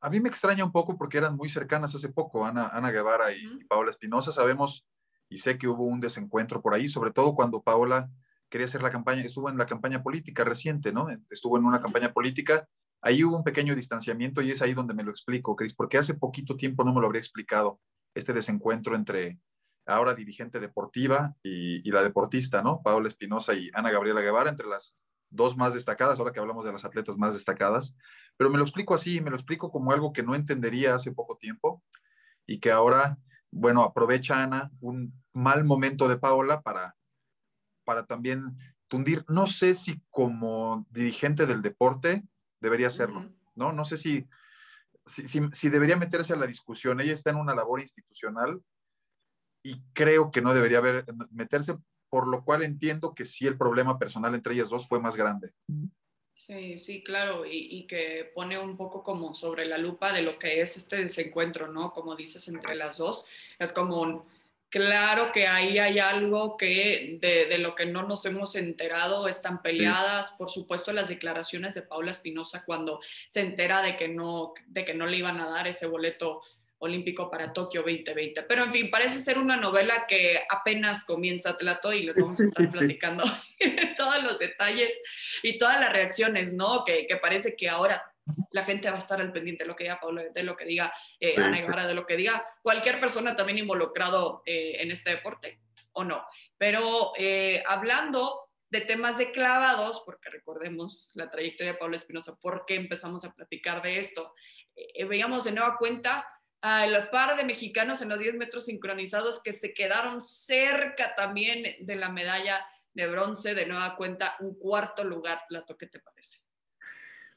a 0.00 0.10
mí 0.10 0.20
me 0.20 0.28
extraña 0.28 0.64
un 0.64 0.72
poco 0.72 0.96
porque 0.96 1.18
eran 1.18 1.36
muy 1.36 1.48
cercanas 1.48 1.94
hace 1.94 2.08
poco, 2.08 2.46
Ana, 2.46 2.68
Ana 2.68 2.90
Guevara 2.90 3.32
y, 3.32 3.64
Paola 3.64 3.90
Espinosa. 3.90 4.32
Sabemos 4.32 4.86
y 5.28 5.38
sé 5.38 5.58
que 5.58 5.68
hubo 5.68 5.84
un 5.84 6.00
desencuentro 6.00 6.62
por 6.62 6.74
ahí, 6.74 6.88
sobre 6.88 7.10
todo 7.10 7.34
cuando 7.34 7.62
Paola 7.62 8.08
quería 8.48 8.66
hacer 8.66 8.82
la 8.82 8.90
campaña, 8.90 9.22
estuvo 9.22 9.48
en 9.50 9.58
la 9.58 9.66
campaña 9.66 10.02
política 10.02 10.44
reciente, 10.44 10.92
¿no? 10.92 11.08
Estuvo 11.28 11.58
en 11.58 11.64
una 11.64 11.80
campaña 11.80 12.12
política 12.12 12.66
ahí 13.02 13.24
hubo 13.24 13.36
un 13.36 13.44
pequeño 13.44 13.74
distanciamiento 13.74 14.42
y 14.42 14.50
es 14.50 14.62
ahí 14.62 14.74
donde 14.74 14.94
me 14.94 15.02
lo 15.02 15.10
explico, 15.10 15.56
Cris, 15.56 15.74
porque 15.74 15.98
hace 15.98 16.14
poquito 16.14 16.56
tiempo 16.56 16.84
no 16.84 16.92
me 16.92 17.00
lo 17.00 17.06
habría 17.06 17.20
explicado, 17.20 17.80
este 18.14 18.32
desencuentro 18.32 18.94
entre 18.94 19.38
ahora 19.86 20.14
dirigente 20.14 20.60
deportiva 20.60 21.34
y, 21.42 21.88
la 21.90 22.02
deportista, 22.02 22.62
¿no? 22.62 22.82
Paola 22.82 23.08
Espinosa 23.08 23.54
y 23.54 23.70
Ana 23.74 23.90
Gabriela 23.90 24.20
Guevara, 24.20 24.50
entre 24.50 24.66
las 24.66 24.96
dos 25.30 25.56
más 25.56 25.74
destacadas, 25.74 26.18
ahora 26.18 26.32
que 26.32 26.40
hablamos 26.40 26.64
de 26.64 26.72
las 26.72 26.84
atletas 26.84 27.16
más 27.18 27.34
destacadas, 27.34 27.96
pero 28.36 28.50
me 28.50 28.58
lo 28.58 28.64
explico 28.64 28.94
así, 28.94 29.20
me 29.20 29.30
lo 29.30 29.36
explico 29.36 29.70
como 29.70 29.92
algo 29.92 30.12
que 30.12 30.22
no 30.22 30.34
entendería 30.34 30.94
hace 30.94 31.12
poco 31.12 31.36
tiempo 31.36 31.82
y 32.46 32.58
que 32.58 32.72
ahora, 32.72 33.18
bueno, 33.50 33.82
aprovecha 33.82 34.42
Ana 34.42 34.70
un 34.80 35.12
mal 35.32 35.64
momento 35.64 36.08
de 36.08 36.18
Paola 36.18 36.62
para, 36.62 36.96
para 37.84 38.06
también 38.06 38.58
tundir, 38.88 39.24
no 39.28 39.46
sé 39.46 39.76
si 39.76 40.02
como 40.10 40.84
dirigente 40.90 41.46
del 41.46 41.62
deporte 41.62 42.24
debería 42.60 42.88
hacerlo, 42.88 43.28
¿no? 43.54 43.72
No 43.72 43.84
sé 43.84 43.96
si, 43.96 44.26
si, 45.06 45.68
debería 45.68 45.96
meterse 45.96 46.34
a 46.34 46.36
la 46.36 46.46
discusión. 46.46 47.00
Ella 47.00 47.12
está 47.12 47.30
en 47.30 47.36
una 47.36 47.54
labor 47.54 47.80
institucional 47.80 48.60
y 49.62 49.80
creo 49.92 50.30
que 50.30 50.42
no 50.42 50.54
debería 50.54 50.78
haber, 50.78 51.04
meterse, 51.30 51.76
por 52.08 52.28
lo 52.28 52.44
cual 52.44 52.62
entiendo 52.62 53.14
que 53.14 53.24
sí 53.24 53.46
el 53.46 53.58
problema 53.58 53.98
personal 53.98 54.34
entre 54.34 54.54
ellas 54.54 54.70
dos 54.70 54.86
fue 54.86 55.00
más 55.00 55.16
grande. 55.16 55.52
Sí, 56.32 56.78
sí, 56.78 57.02
claro, 57.04 57.44
y, 57.44 57.68
y, 57.70 57.86
que 57.86 58.30
pone 58.34 58.58
un 58.58 58.76
poco 58.76 59.02
como 59.02 59.34
sobre 59.34 59.66
la 59.66 59.76
lupa 59.76 60.10
de 60.12 60.22
lo 60.22 60.38
que 60.38 60.62
es 60.62 60.78
este 60.78 60.96
desencuentro, 60.96 61.68
¿no? 61.68 61.92
Como 61.92 62.16
dices, 62.16 62.48
entre 62.48 62.76
las 62.76 62.96
dos. 62.96 63.26
Es 63.58 63.74
como 63.74 64.00
un 64.00 64.24
Claro 64.70 65.32
que 65.32 65.48
ahí 65.48 65.80
hay 65.80 65.98
algo 65.98 66.56
que 66.56 67.18
de, 67.20 67.58
lo 67.58 67.74
que 67.74 67.86
no 67.86 68.04
nos 68.04 68.24
hemos 68.24 68.54
enterado, 68.54 69.26
están 69.26 69.62
peleadas, 69.62 70.30
por 70.38 70.48
supuesto, 70.48 70.92
las 70.92 71.08
declaraciones 71.08 71.74
de 71.74 71.82
Paula 71.82 72.12
Espinosa 72.12 72.64
cuando 72.64 73.00
se 73.26 73.40
entera 73.40 73.82
de 73.82 73.96
que, 73.96 74.06
no, 74.06 74.54
de 74.68 74.84
que 74.84 74.94
no 74.94 75.08
le 75.08 75.16
iban 75.16 75.40
a 75.40 75.50
dar 75.50 75.66
ese 75.66 75.86
boleto 75.86 76.40
olímpico 76.78 77.28
para 77.28 77.52
Tokio 77.52 77.82
2020. 77.82 78.42
Pero 78.44 78.64
en 78.64 78.72
fin, 78.72 78.90
parece 78.92 79.20
ser 79.20 79.38
una 79.38 79.56
novela 79.56 80.06
que 80.06 80.40
apenas 80.48 81.04
comienza 81.04 81.56
Tlato 81.56 81.92
y 81.92 82.04
les 82.04 82.14
vamos 82.14 82.40
a 82.40 82.44
estar 82.44 82.70
platicando 82.70 83.24
todos 83.96 84.22
los 84.22 84.38
detalles 84.38 84.96
y 85.42 85.58
todas 85.58 85.80
las 85.80 85.92
reacciones, 85.92 86.52
¿no? 86.52 86.84
Que, 86.84 87.06
que 87.06 87.16
parece 87.16 87.56
que 87.56 87.68
ahora 87.68 88.09
la 88.50 88.62
gente 88.62 88.88
va 88.88 88.96
a 88.96 88.98
estar 88.98 89.20
al 89.20 89.32
pendiente 89.32 89.64
de 89.64 89.68
lo 89.68 89.76
que 89.76 89.84
diga 89.84 90.00
Pablo, 90.00 90.22
de 90.32 90.42
lo 90.42 90.56
que 90.56 90.64
diga 90.64 90.92
eh, 91.18 91.34
Ana 91.36 91.56
Guevara, 91.56 91.86
de 91.86 91.94
lo 91.94 92.06
que 92.06 92.16
diga 92.16 92.44
cualquier 92.62 93.00
persona 93.00 93.36
también 93.36 93.58
involucrado 93.58 94.42
eh, 94.44 94.76
en 94.78 94.90
este 94.90 95.10
deporte, 95.10 95.60
o 95.92 96.04
no. 96.04 96.24
Pero 96.58 97.12
eh, 97.16 97.62
hablando 97.66 98.48
de 98.70 98.82
temas 98.82 99.18
de 99.18 99.32
clavados, 99.32 100.02
porque 100.04 100.30
recordemos 100.30 101.10
la 101.14 101.28
trayectoria 101.28 101.72
de 101.72 101.78
Pablo 101.78 101.96
Espinosa, 101.96 102.36
¿por 102.40 102.64
qué 102.66 102.76
empezamos 102.76 103.24
a 103.24 103.32
platicar 103.32 103.82
de 103.82 103.98
esto? 103.98 104.34
veíamos 105.08 105.44
de 105.44 105.52
nueva 105.52 105.76
cuenta 105.76 106.26
al 106.62 107.10
par 107.10 107.36
de 107.36 107.44
mexicanos 107.44 108.00
en 108.00 108.08
los 108.08 108.20
10 108.20 108.36
metros 108.36 108.66
sincronizados 108.66 109.42
que 109.42 109.52
se 109.52 109.74
quedaron 109.74 110.22
cerca 110.22 111.14
también 111.14 111.76
de 111.80 111.96
la 111.96 112.08
medalla 112.08 112.64
de 112.92 113.06
bronce, 113.06 113.54
de 113.54 113.66
nueva 113.66 113.96
cuenta, 113.96 114.36
un 114.40 114.58
cuarto 114.58 115.04
lugar, 115.04 115.42
Plato, 115.48 115.76
¿qué 115.76 115.86
te 115.86 116.00
parece? 116.00 116.40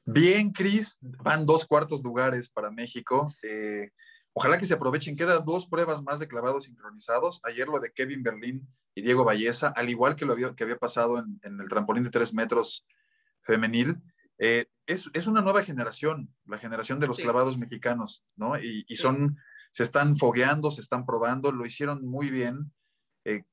Bien, 0.05 0.51
Cris, 0.51 0.98
van 1.01 1.45
dos 1.45 1.65
cuartos 1.65 2.03
lugares 2.03 2.50
para 2.50 2.69
México. 2.69 3.33
Eh, 3.41 3.89
ojalá 4.33 4.57
que 4.57 4.65
se 4.65 4.74
aprovechen. 4.74 5.15
Quedan 5.15 5.45
dos 5.45 5.65
pruebas 5.65 6.03
más 6.03 6.19
de 6.19 6.27
clavados 6.27 6.65
sincronizados. 6.65 7.39
Ayer 7.43 7.67
lo 7.67 7.79
de 7.79 7.91
Kevin 7.91 8.22
Berlín 8.22 8.67
y 8.95 9.01
Diego 9.01 9.24
Valleza, 9.24 9.69
al 9.75 9.89
igual 9.89 10.15
que 10.15 10.25
lo 10.25 10.36
que 10.55 10.63
había 10.63 10.77
pasado 10.77 11.19
en, 11.19 11.39
el 11.60 11.69
trampolín 11.69 12.03
de 12.03 12.10
tres 12.10 12.33
metros 12.33 12.86
femenil. 13.43 13.98
Eh, 14.39 14.65
es, 14.86 15.10
es, 15.13 15.27
una 15.27 15.41
nueva 15.41 15.63
generación, 15.63 16.33
la 16.45 16.57
generación 16.57 17.00
de 17.00 17.07
los 17.07 17.17
clavados 17.17 17.57
mexicanos, 17.57 18.25
¿no? 18.36 18.57
Y, 18.60 18.83
son, 18.98 19.38
se 19.72 19.83
están 19.83 20.17
fogueando, 20.17 20.69
se 20.69 20.81
están 20.81 21.05
probando, 21.05 21.53
lo 21.53 21.65
hicieron 21.65 22.05
muy 22.05 22.29
bien. 22.29 22.74
Eh, 23.24 23.43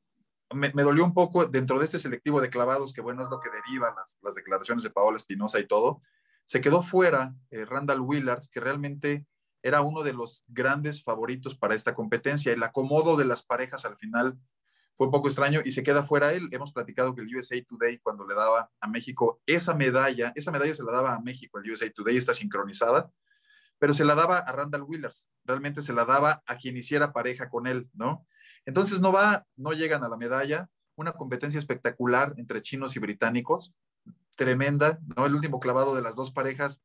me, 0.53 0.71
dolió 0.71 1.05
un 1.05 1.15
poco 1.15 1.47
dentro 1.47 1.79
de 1.79 1.85
este 1.85 2.01
selectivo 2.01 2.41
de 2.41 2.51
clavados, 2.51 2.93
que 2.93 3.03
bueno, 3.03 3.23
es 3.23 3.31
lo 3.31 3.39
que 3.39 3.51
derivan 3.51 3.95
las, 3.95 4.19
las 4.21 4.35
declaraciones 4.35 4.83
de 4.83 4.91
Paola 4.91 5.17
Espinosa 5.17 5.61
y 5.61 5.69
todo, 5.69 6.03
se 6.45 6.61
quedó 6.61 6.83
fuera 6.83 7.35
eh, 7.51 7.65
Randall 7.65 8.01
Willards, 8.01 8.49
que 8.49 8.61
realmente 8.61 9.27
era 9.63 9.83
uno 9.83 10.03
de 10.03 10.13
los 10.13 10.45
grandes 10.49 11.03
favoritos 11.03 11.55
para 11.57 11.75
esta 11.75 11.95
competencia. 11.95 12.53
El 12.53 12.63
acomodo 12.63 13.17
de 13.17 13.25
las 13.25 13.43
parejas 13.43 13.85
al 13.85 13.97
final 13.97 14.39
fue 14.95 15.07
un 15.07 15.13
poco 15.13 15.29
extraño 15.29 15.61
y 15.65 15.73
se 15.73 15.83
queda 15.83 16.03
fuera 16.03 16.33
él. 16.33 16.49
Hemos 16.51 16.73
platicado 16.73 17.15
que 17.15 17.23
el 17.23 17.35
USA 17.35 17.57
Today, 17.67 17.99
cuando 17.99 18.27
le 18.27 18.35
daba 18.35 18.71
a 18.81 18.89
México 18.89 19.41
esa 19.47 19.75
medalla, 19.75 20.33
esa 20.35 20.51
medalla 20.51 20.75
se 20.75 20.83
la 20.83 20.93
daba 20.93 21.15
a 21.15 21.21
México, 21.21 21.59
el 21.59 21.71
USA 21.71 21.91
Today 21.91 22.17
está 22.17 22.33
sincronizada, 22.33 23.11
pero 23.79 23.95
se 23.95 24.05
la 24.05 24.15
daba 24.15 24.39
a 24.39 24.53
Randall 24.53 24.83
Willards. 24.83 25.31
Realmente 25.45 25.81
se 25.81 25.93
la 25.93 26.05
daba 26.05 26.43
a 26.47 26.57
quien 26.57 26.77
hiciera 26.77 27.13
pareja 27.13 27.49
con 27.49 27.67
él, 27.67 27.89
¿no? 27.95 28.27
Entonces 28.67 29.01
no 29.01 29.13
va, 29.13 29.47
no 29.57 29.73
llegan 29.73 30.05
a 30.05 30.09
la 30.09 30.17
medalla. 30.17 30.69
Una 30.97 31.13
competencia 31.13 31.59
espectacular 31.59 32.35
entre 32.37 32.61
chinos 32.61 32.95
y 32.95 32.99
británicos 32.99 33.75
tremenda, 34.37 34.99
¿no? 35.17 35.27
El 35.27 35.35
último 35.35 35.61
clavado 35.61 35.95
de 35.95 36.03
las 36.03 36.17
dos 36.17 36.31
parejas 36.31 36.83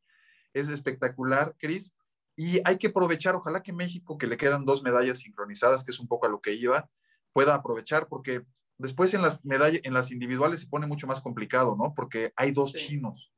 es 0.53 0.69
espectacular, 0.69 1.55
Cris. 1.57 1.93
Y 2.35 2.59
hay 2.65 2.77
que 2.77 2.87
aprovechar, 2.87 3.35
ojalá 3.35 3.63
que 3.63 3.73
México, 3.73 4.17
que 4.17 4.27
le 4.27 4.37
quedan 4.37 4.65
dos 4.65 4.83
medallas 4.83 5.19
sincronizadas, 5.19 5.83
que 5.83 5.91
es 5.91 5.99
un 5.99 6.07
poco 6.07 6.25
a 6.25 6.29
lo 6.29 6.41
que 6.41 6.53
iba, 6.53 6.89
pueda 7.31 7.55
aprovechar, 7.55 8.07
porque 8.07 8.45
después 8.77 9.13
en 9.13 9.21
las 9.21 9.45
medallas, 9.45 9.81
en 9.83 9.93
las 9.93 10.11
individuales 10.11 10.59
se 10.59 10.67
pone 10.67 10.87
mucho 10.87 11.07
más 11.07 11.21
complicado, 11.21 11.75
¿no? 11.77 11.93
Porque 11.93 12.33
hay 12.35 12.51
dos 12.51 12.73
chinos 12.73 13.33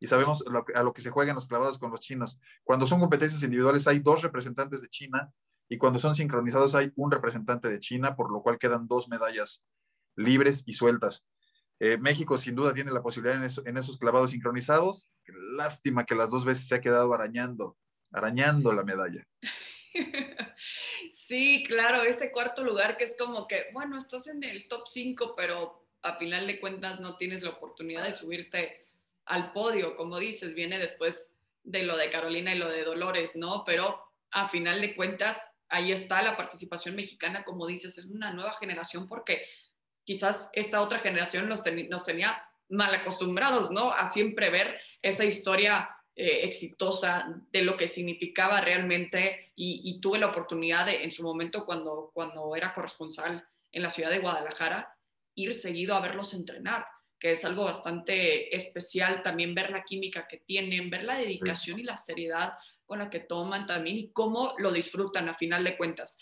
y 0.00 0.06
sabemos 0.06 0.44
a 0.74 0.82
lo 0.82 0.92
que 0.92 1.00
se 1.00 1.10
juegan 1.10 1.34
los 1.34 1.48
clavados 1.48 1.78
con 1.78 1.90
los 1.90 2.00
chinos. 2.00 2.40
Cuando 2.62 2.86
son 2.86 3.00
competencias 3.00 3.42
individuales 3.42 3.86
hay 3.86 3.98
dos 3.98 4.22
representantes 4.22 4.82
de 4.82 4.88
China 4.88 5.32
y 5.68 5.76
cuando 5.76 5.98
son 5.98 6.14
sincronizados 6.14 6.74
hay 6.74 6.92
un 6.96 7.10
representante 7.10 7.68
de 7.68 7.80
China, 7.80 8.16
por 8.16 8.32
lo 8.32 8.42
cual 8.42 8.58
quedan 8.58 8.86
dos 8.86 9.08
medallas 9.08 9.64
libres 10.16 10.62
y 10.66 10.72
sueltas. 10.74 11.26
Eh, 11.80 11.96
México 11.96 12.36
sin 12.36 12.56
duda 12.56 12.74
tiene 12.74 12.90
la 12.90 13.02
posibilidad 13.02 13.36
en, 13.36 13.76
esos 13.76 13.98
clavados 13.98 14.30
sincronizados. 14.30 15.10
Lástima 15.56 16.04
que 16.04 16.14
las 16.14 16.30
dos 16.30 16.44
veces 16.44 16.66
se 16.66 16.74
ha 16.74 16.80
quedado 16.80 17.14
arañando, 17.14 17.76
arañando 18.12 18.72
la 18.72 18.84
medalla. 18.84 19.24
Sí, 21.12 21.62
claro, 21.66 22.02
ese 22.02 22.32
cuarto 22.32 22.64
lugar 22.64 22.96
que 22.96 23.04
es 23.04 23.14
como 23.18 23.46
que, 23.46 23.66
bueno, 23.72 23.96
estás 23.96 24.26
en 24.28 24.42
el 24.42 24.66
top 24.66 24.86
5, 24.86 25.34
pero 25.36 25.86
a 26.02 26.16
final 26.16 26.46
de 26.46 26.58
cuentas 26.58 27.00
no 27.00 27.16
tienes 27.16 27.42
la 27.42 27.50
oportunidad 27.50 28.04
de 28.04 28.12
subirte 28.12 28.86
al 29.26 29.52
podio, 29.52 29.94
como 29.94 30.18
dices, 30.18 30.54
viene 30.54 30.78
después 30.78 31.36
de 31.62 31.82
lo 31.82 31.96
de 31.96 32.10
Carolina 32.10 32.54
y 32.54 32.58
lo 32.58 32.68
de 32.68 32.82
Dolores, 32.82 33.36
¿no? 33.36 33.62
Pero 33.64 34.00
a 34.30 34.48
final 34.48 34.80
de 34.80 34.96
cuentas, 34.96 35.50
ahí 35.68 35.92
está 35.92 36.22
la 36.22 36.36
participación 36.36 36.96
mexicana, 36.96 37.44
como 37.44 37.66
dices, 37.66 37.98
es 37.98 38.06
una 38.06 38.32
nueva 38.32 38.54
generación 38.54 39.06
porque 39.06 39.46
quizás 40.08 40.48
esta 40.54 40.80
otra 40.80 41.00
generación 41.00 41.50
nos, 41.50 41.62
tenía 41.62 42.42
mal 42.70 42.94
acostumbrados, 42.94 43.70
¿no? 43.70 43.92
A 43.92 44.10
siempre 44.10 44.48
ver 44.48 44.80
esa 45.02 45.26
historia 45.26 45.90
eh, 46.16 46.44
exitosa 46.44 47.26
de 47.52 47.60
lo 47.60 47.76
que 47.76 47.86
significaba 47.86 48.62
realmente 48.62 49.52
y, 49.54 50.00
tuve 50.00 50.18
la 50.18 50.28
oportunidad 50.28 50.86
de, 50.86 51.04
en 51.04 51.12
su 51.12 51.22
momento 51.22 51.66
cuando, 51.66 52.10
cuando 52.14 52.56
era 52.56 52.72
corresponsal 52.72 53.46
en 53.70 53.82
la 53.82 53.90
ciudad 53.90 54.08
de 54.08 54.20
Guadalajara, 54.20 54.96
ir 55.34 55.54
seguido 55.54 55.94
a 55.94 56.00
verlos 56.00 56.32
entrenar, 56.32 56.86
que 57.18 57.32
es 57.32 57.44
algo 57.44 57.64
bastante 57.64 58.56
especial 58.56 59.22
también 59.22 59.54
ver 59.54 59.68
la 59.68 59.84
química 59.84 60.26
que 60.26 60.38
tienen, 60.38 60.88
ver 60.88 61.04
la 61.04 61.18
dedicación 61.18 61.80
y 61.80 61.82
la 61.82 61.96
seriedad 61.96 62.54
con 62.86 63.00
la 63.00 63.10
que 63.10 63.20
toman 63.20 63.66
también 63.66 63.98
y 63.98 64.10
cómo 64.10 64.54
lo 64.56 64.72
disfrutan 64.72 65.28
a 65.28 65.34
final 65.34 65.64
de 65.64 65.76
cuentas. 65.76 66.18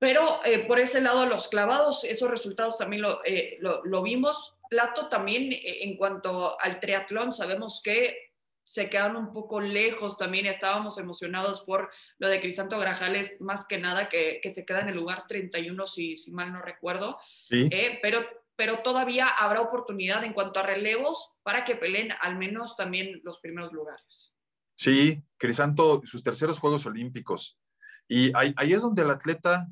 Pero 0.00 0.42
eh, 0.46 0.64
por 0.66 0.78
ese 0.78 1.02
lado, 1.02 1.26
los 1.26 1.48
clavados, 1.48 2.04
esos 2.04 2.30
resultados 2.30 2.78
también 2.78 3.02
lo, 3.02 3.22
eh, 3.22 3.58
lo, 3.60 4.02
vimos. 4.02 4.54
Plato 4.70 5.08
también 5.08 5.52
eh, 5.52 5.84
en 5.84 5.98
cuanto 5.98 6.58
al 6.58 6.80
triatlón, 6.80 7.32
sabemos 7.32 7.82
que 7.84 8.32
se 8.64 8.88
quedaron 8.88 9.16
un 9.16 9.32
poco 9.34 9.60
lejos 9.60 10.16
también, 10.16 10.46
estábamos 10.46 10.96
emocionados 10.96 11.60
por 11.60 11.90
lo 12.18 12.28
de 12.28 12.40
Crisanto 12.40 12.78
Grajales, 12.78 13.42
más 13.42 13.66
que 13.66 13.76
nada 13.76 14.08
que, 14.08 14.40
que 14.42 14.48
se 14.48 14.64
queda 14.64 14.80
en 14.80 14.88
el 14.88 14.96
lugar 14.96 15.26
31, 15.28 15.86
si, 15.86 16.16
si 16.16 16.32
mal 16.32 16.52
no 16.52 16.62
recuerdo, 16.62 17.18
pero, 18.00 18.24
pero 18.54 18.78
todavía 18.78 19.26
habrá 19.26 19.60
oportunidad 19.60 20.22
en 20.22 20.32
cuanto 20.32 20.60
a 20.60 20.62
relevos 20.62 21.32
para 21.42 21.64
que 21.64 21.74
peleen 21.74 22.12
al 22.20 22.36
menos 22.36 22.76
también 22.76 23.20
los 23.24 23.40
primeros 23.40 23.72
lugares. 23.72 24.38
Sí, 24.76 25.20
Crisanto, 25.36 26.00
sus 26.04 26.22
terceros 26.22 26.60
Juegos 26.60 26.86
Olímpicos. 26.86 27.58
Y 28.06 28.30
ahí, 28.36 28.54
ahí 28.56 28.72
es 28.72 28.82
donde 28.82 29.02
el 29.02 29.10
atleta 29.10 29.66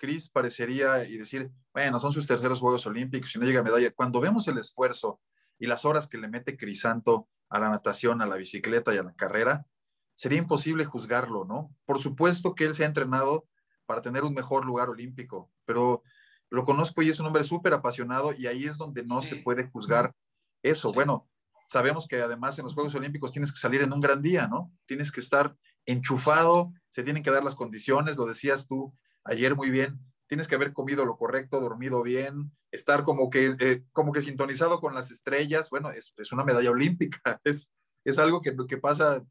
Cris 0.00 0.30
parecería 0.30 1.04
y 1.04 1.18
decir, 1.18 1.50
bueno, 1.74 2.00
son 2.00 2.12
sus 2.12 2.26
terceros 2.26 2.58
Juegos 2.58 2.86
Olímpicos 2.86 3.36
y 3.36 3.38
no 3.38 3.44
llega 3.44 3.62
medalla. 3.62 3.92
Cuando 3.92 4.18
vemos 4.18 4.48
el 4.48 4.56
esfuerzo 4.56 5.20
y 5.58 5.66
las 5.66 5.84
horas 5.84 6.08
que 6.08 6.16
le 6.16 6.26
mete 6.26 6.56
Crisanto 6.56 7.28
a 7.50 7.58
la 7.58 7.68
natación, 7.68 8.22
a 8.22 8.26
la 8.26 8.36
bicicleta 8.36 8.94
y 8.94 8.96
a 8.96 9.02
la 9.02 9.14
carrera, 9.14 9.66
sería 10.14 10.38
imposible 10.38 10.86
juzgarlo, 10.86 11.44
¿no? 11.44 11.74
Por 11.84 12.00
supuesto 12.00 12.54
que 12.54 12.64
él 12.64 12.74
se 12.74 12.84
ha 12.84 12.86
entrenado 12.86 13.46
para 13.84 14.00
tener 14.00 14.24
un 14.24 14.32
mejor 14.32 14.64
lugar 14.64 14.88
olímpico, 14.88 15.52
pero 15.66 16.02
lo 16.48 16.64
conozco 16.64 17.02
y 17.02 17.10
es 17.10 17.20
un 17.20 17.26
hombre 17.26 17.44
súper 17.44 17.74
apasionado 17.74 18.32
y 18.32 18.46
ahí 18.46 18.64
es 18.64 18.78
donde 18.78 19.04
no 19.04 19.20
se 19.20 19.36
puede 19.36 19.68
juzgar 19.68 20.14
eso. 20.62 20.92
Bueno, 20.92 21.28
sabemos 21.68 22.08
que 22.08 22.22
además 22.22 22.58
en 22.58 22.64
los 22.64 22.74
Juegos 22.74 22.94
Olímpicos 22.94 23.32
tienes 23.32 23.52
que 23.52 23.58
salir 23.58 23.82
en 23.82 23.92
un 23.92 24.00
gran 24.00 24.22
día, 24.22 24.48
¿no? 24.48 24.72
Tienes 24.86 25.12
que 25.12 25.20
estar 25.20 25.54
enchufado, 25.84 26.72
se 26.88 27.02
tienen 27.02 27.22
que 27.22 27.30
dar 27.30 27.44
las 27.44 27.54
condiciones, 27.54 28.16
lo 28.16 28.26
decías 28.26 28.66
tú, 28.66 28.94
ayer 29.24 29.54
muy 29.54 29.70
bien, 29.70 30.00
tienes 30.30 30.46
que 30.46 30.54
haber 30.54 30.72
comido 30.72 31.04
lo 31.04 31.16
correcto, 31.16 31.60
dormido 31.60 32.02
bien, 32.02 32.52
estar 32.70 33.04
como 33.04 33.30
que, 33.30 33.54
eh, 33.58 33.82
como 33.92 34.12
que 34.12 34.22
sintonizado 34.22 34.80
con 34.80 34.94
las 34.94 35.10
estrellas. 35.10 35.70
Bueno, 35.70 35.90
es, 35.90 36.14
es 36.16 36.30
una 36.30 36.44
medalla 36.44 36.70
olímpica, 36.70 37.40
es, 37.44 37.70
es 38.04 38.18
algo 38.18 38.40
que, 38.40 38.54
que 38.68 38.76
pasa 38.78 39.24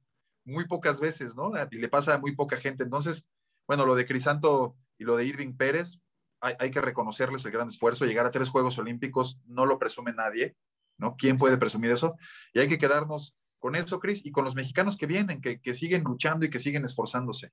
muy 0.45 0.67
pocas 0.67 0.99
veces, 0.99 1.35
¿no? 1.35 1.53
Y 1.71 1.77
le 1.77 1.87
pasa 1.87 2.15
a 2.15 2.17
muy 2.17 2.35
poca 2.35 2.57
gente. 2.57 2.83
Entonces, 2.83 3.25
bueno, 3.67 3.85
lo 3.85 3.95
de 3.95 4.05
Crisanto 4.05 4.75
y 4.97 5.05
lo 5.05 5.15
de 5.15 5.25
Irving 5.25 5.55
Pérez, 5.55 5.99
hay, 6.41 6.55
hay, 6.59 6.71
que 6.71 6.81
reconocerles 6.81 7.45
el 7.45 7.51
gran 7.51 7.69
esfuerzo. 7.69 8.05
Llegar 8.05 8.25
a 8.25 8.31
tres 8.31 8.49
Juegos 8.49 8.77
Olímpicos 8.77 9.39
no 9.45 9.65
lo 9.65 9.79
presume 9.79 10.11
nadie, 10.11 10.57
¿no? 10.97 11.15
¿Quién 11.17 11.37
puede 11.37 11.57
presumir 11.57 11.91
eso? 11.91 12.15
Y 12.53 12.59
hay 12.59 12.67
que 12.67 12.77
quedarnos 12.77 13.35
con 13.59 13.75
eso, 13.75 13.99
Cris, 13.99 14.25
y 14.25 14.31
con 14.31 14.43
los 14.43 14.55
mexicanos 14.55 14.97
que 14.97 15.05
vienen, 15.05 15.41
que, 15.41 15.61
que 15.61 15.73
siguen 15.73 16.03
luchando 16.03 16.45
y 16.45 16.49
que 16.49 16.59
siguen 16.59 16.83
esforzándose. 16.83 17.51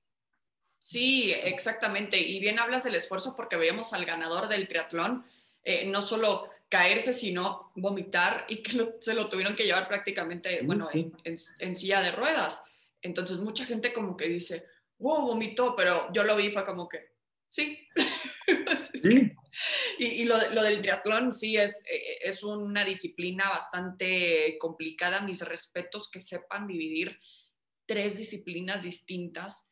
Sí, 0.79 1.31
exactamente. 1.31 2.17
Y 2.19 2.39
bien 2.39 2.59
hablas 2.59 2.83
del 2.83 2.95
esfuerzo 2.95 3.35
porque 3.35 3.55
veíamos 3.55 3.93
al 3.93 4.05
ganador 4.05 4.47
del 4.47 4.67
triatlón 4.67 5.25
eh, 5.63 5.85
no 5.85 6.01
solo 6.01 6.49
caerse, 6.69 7.13
sino 7.13 7.71
vomitar 7.75 8.45
y 8.47 8.61
que 8.61 8.93
se 8.99 9.13
lo 9.13 9.29
tuvieron 9.29 9.55
que 9.55 9.65
llevar 9.65 9.87
prácticamente, 9.87 10.61
bueno, 10.63 10.85
En, 11.23 11.75
silla 11.75 12.01
de 12.01 12.11
ruedas. 12.11 12.63
Entonces 13.01 13.39
mucha 13.39 13.65
gente 13.65 13.93
como 13.93 14.15
que 14.15 14.27
dice, 14.27 14.65
wow, 14.99 15.21
vomitó, 15.21 15.75
pero 15.75 16.11
yo 16.13 16.23
lo 16.23 16.35
vi 16.35 16.47
y 16.47 16.51
fue 16.51 16.63
como 16.63 16.87
que, 16.87 17.11
sí. 17.47 17.87
sí. 19.01 19.31
y, 19.99 20.25
lo, 20.25 20.37
del 20.37 20.81
triatlón 20.81 21.33
sí 21.33 21.57
es, 21.57 21.83
eh, 21.89 22.19
es 22.21 22.43
una 22.43 22.85
disciplina 22.85 23.49
bastante 23.49 24.57
complicada. 24.59 25.21
Mis 25.21 25.41
respetos 25.41 26.09
que 26.09 26.21
sepan 26.21 26.67
dividir 26.67 27.19
tres 27.85 28.17
disciplinas 28.17 28.83
distintas 28.83 29.66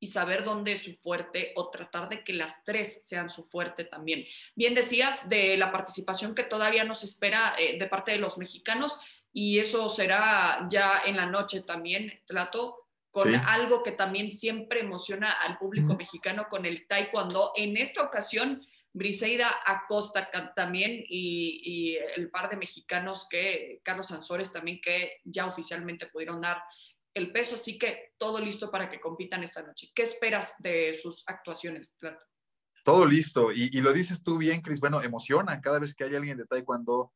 y 0.00 0.06
saber 0.06 0.44
dónde 0.44 0.72
es 0.72 0.82
su 0.82 0.94
fuerte 0.96 1.52
o 1.56 1.70
tratar 1.70 2.08
de 2.08 2.22
que 2.24 2.32
las 2.32 2.64
tres 2.64 3.06
sean 3.06 3.30
su 3.30 3.44
fuerte 3.44 3.84
también. 3.84 4.24
Bien 4.54 4.74
decías 4.74 5.28
de 5.28 5.56
la 5.56 5.72
participación 5.72 6.34
que 6.34 6.44
todavía 6.44 6.84
nos 6.84 7.04
espera 7.04 7.54
eh, 7.58 7.78
de 7.78 7.86
parte 7.86 8.12
de 8.12 8.18
los 8.18 8.38
mexicanos 8.38 8.98
y 9.32 9.58
eso 9.58 9.88
será 9.88 10.66
ya 10.70 11.02
en 11.04 11.16
la 11.16 11.26
noche 11.26 11.62
también, 11.62 12.20
Trato, 12.26 12.88
con 13.10 13.34
algo 13.34 13.82
que 13.82 13.92
también 13.92 14.30
siempre 14.30 14.80
emociona 14.80 15.32
al 15.32 15.58
público 15.58 15.94
mexicano 15.96 16.46
con 16.48 16.66
el 16.66 16.86
taekwondo. 16.86 17.52
En 17.56 17.76
esta 17.76 18.02
ocasión, 18.02 18.62
Briseida 18.92 19.60
Acosta 19.64 20.30
también 20.54 21.04
y, 21.08 21.60
y, 21.64 21.96
el 22.16 22.30
par 22.30 22.48
de 22.50 22.56
mexicanos 22.56 23.26
que, 23.28 23.80
Carlos 23.82 24.08
Sansores 24.08 24.52
también, 24.52 24.80
que 24.80 25.20
ya 25.24 25.46
oficialmente 25.46 26.06
pudieron 26.06 26.40
dar 26.40 26.62
el 27.18 27.32
peso, 27.32 27.56
así 27.56 27.78
que 27.78 28.12
todo 28.18 28.40
listo 28.40 28.70
para 28.70 28.88
que 28.88 29.00
compitan 29.00 29.42
esta 29.42 29.62
noche. 29.62 29.90
¿Qué 29.94 30.02
esperas 30.02 30.54
de 30.58 30.94
sus 30.94 31.24
actuaciones, 31.26 31.96
Todo 32.84 33.04
listo, 33.04 33.52
y, 33.52 33.68
lo 33.80 33.92
dices 33.92 34.22
tú 34.22 34.38
bien, 34.38 34.62
Cris. 34.62 34.80
Bueno, 34.80 35.02
emociona 35.02 35.60
cada 35.60 35.78
vez 35.78 35.94
que 35.94 36.04
hay 36.04 36.14
alguien 36.14 36.38
de 36.38 36.46
Taekwondo 36.46 37.12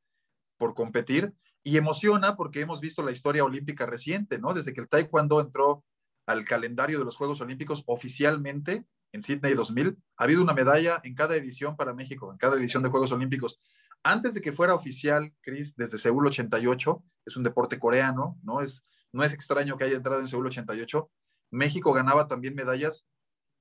por 0.58 0.74
competir 0.74 1.32
y 1.64 1.76
emociona 1.76 2.36
porque 2.36 2.60
hemos 2.60 2.80
visto 2.80 3.02
la 3.02 3.12
historia 3.12 3.44
olímpica 3.44 3.86
reciente, 3.86 4.38
¿no? 4.38 4.52
Desde 4.52 4.72
que 4.72 4.80
el 4.80 4.88
taekwondo 4.88 5.40
entró 5.40 5.84
al 6.26 6.44
calendario 6.44 6.98
de 6.98 7.04
los 7.04 7.16
Juegos 7.16 7.40
Olímpicos 7.40 7.82
oficialmente 7.86 8.84
en 9.12 9.22
Sydney 9.22 9.54
2000, 9.54 9.96
ha 10.16 10.24
habido 10.24 10.42
una 10.42 10.54
medalla 10.54 11.00
en 11.04 11.14
cada 11.14 11.36
edición 11.36 11.76
para 11.76 11.94
México, 11.94 12.32
en 12.32 12.38
cada 12.38 12.56
edición 12.56 12.82
de 12.82 12.88
Juegos 12.88 13.12
Olímpicos. 13.12 13.60
Antes 14.02 14.34
de 14.34 14.40
que 14.40 14.52
fuera 14.52 14.74
oficial, 14.74 15.32
Chris, 15.42 15.76
desde 15.76 15.98
Seúl 15.98 16.26
88, 16.26 17.04
es 17.26 17.36
un 17.36 17.44
deporte 17.44 17.78
coreano, 17.78 18.38
¿no? 18.42 18.60
Es, 18.62 18.84
no 19.12 19.24
es 19.24 19.32
extraño 19.32 19.76
que 19.76 19.84
haya 19.84 19.96
entrado 19.96 20.20
en 20.20 20.28
Seúl 20.28 20.46
88. 20.46 21.10
México 21.50 21.92
ganaba 21.92 22.26
también 22.26 22.54
medallas 22.54 23.06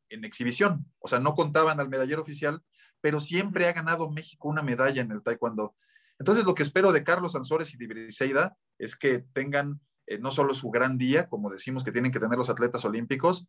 en 0.10 0.26
exhibición, 0.26 0.86
o 1.00 1.08
sea, 1.08 1.20
no 1.20 1.34
contaban 1.34 1.80
al 1.80 1.90
medallero 1.90 2.22
oficial, 2.22 2.62
pero 3.00 3.20
siempre 3.20 3.68
ha 3.68 3.74
ganado 3.74 4.10
México 4.10 4.50
una 4.50 4.62
medalla 4.62 5.02
en 5.02 5.12
el 5.12 5.24
taekwondo. 5.24 5.76
Entonces, 6.20 6.46
lo 6.46 6.54
que 6.54 6.64
espero 6.64 6.92
de 6.92 7.04
Carlos 7.04 7.36
Ansores 7.36 7.74
y 7.74 7.78
de 7.78 7.88
Briseida 7.88 8.58
es 8.78 8.96
que 8.96 9.20
tengan 9.34 9.80
eh, 10.08 10.20
no 10.20 10.32
solo 10.32 10.54
su 10.54 10.70
gran 10.70 10.98
día, 10.98 11.28
como 11.28 11.50
decimos 11.50 11.84
que 11.84 11.92
tienen 11.92 12.12
que 12.12 12.20
tener 12.20 12.38
los 12.38 12.50
atletas 12.50 12.84
olímpicos, 12.86 13.48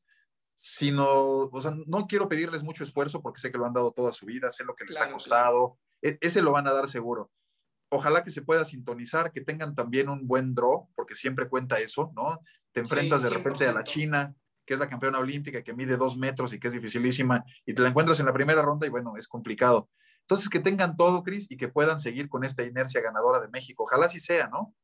sino, 0.54 1.50
o 1.50 1.60
sea, 1.60 1.74
no 1.86 2.06
quiero 2.06 2.28
pedirles 2.28 2.62
mucho 2.62 2.84
esfuerzo 2.84 3.20
porque 3.20 3.40
sé 3.40 3.50
que 3.50 3.58
lo 3.58 3.66
han 3.66 3.72
dado 3.72 3.92
toda 3.92 4.12
su 4.12 4.26
vida, 4.26 4.50
sé 4.50 4.64
lo 4.64 4.74
que 4.74 4.84
les 4.84 5.00
ha 5.00 5.10
costado, 5.10 5.78
e, 6.00 6.18
ese 6.20 6.40
lo 6.40 6.52
van 6.52 6.68
a 6.68 6.72
dar 6.72 6.88
seguro. 6.88 7.30
Ojalá 7.94 8.24
que 8.24 8.30
se 8.30 8.40
pueda 8.40 8.64
sintonizar, 8.64 9.32
que 9.32 9.42
tengan 9.42 9.74
también 9.74 10.08
un 10.08 10.26
buen 10.26 10.54
draw, 10.54 10.88
porque 10.94 11.14
siempre 11.14 11.46
cuenta 11.46 11.78
eso, 11.78 12.10
¿no? 12.16 12.40
Te 12.72 12.80
enfrentas 12.80 13.20
de 13.20 13.28
repente 13.28 13.66
a 13.66 13.72
la 13.74 13.84
China, 13.84 14.34
que 14.64 14.72
es 14.72 14.80
la 14.80 14.88
campeona 14.88 15.18
olímpica, 15.18 15.62
que 15.62 15.74
mide 15.74 15.98
dos 15.98 16.16
metros 16.16 16.54
y 16.54 16.58
que 16.58 16.68
es 16.68 16.72
dificilísima, 16.72 17.44
y 17.66 17.74
te 17.74 17.82
la 17.82 17.90
encuentras 17.90 18.18
en 18.18 18.24
la 18.24 18.32
primera 18.32 18.62
ronda 18.62 18.86
y 18.86 18.88
bueno, 18.88 19.18
es 19.18 19.28
complicado. 19.28 19.90
Entonces, 20.22 20.48
que 20.48 20.60
tengan 20.60 20.96
todo, 20.96 21.22
Cris, 21.22 21.50
y 21.50 21.58
que 21.58 21.68
puedan 21.68 21.98
seguir 21.98 22.30
con 22.30 22.44
esta 22.44 22.62
inercia 22.62 23.02
ganadora 23.02 23.40
de 23.40 23.48
México. 23.48 23.82
Ojalá 23.82 24.06
así 24.06 24.20
sea, 24.20 24.46
¿no? 24.46 24.74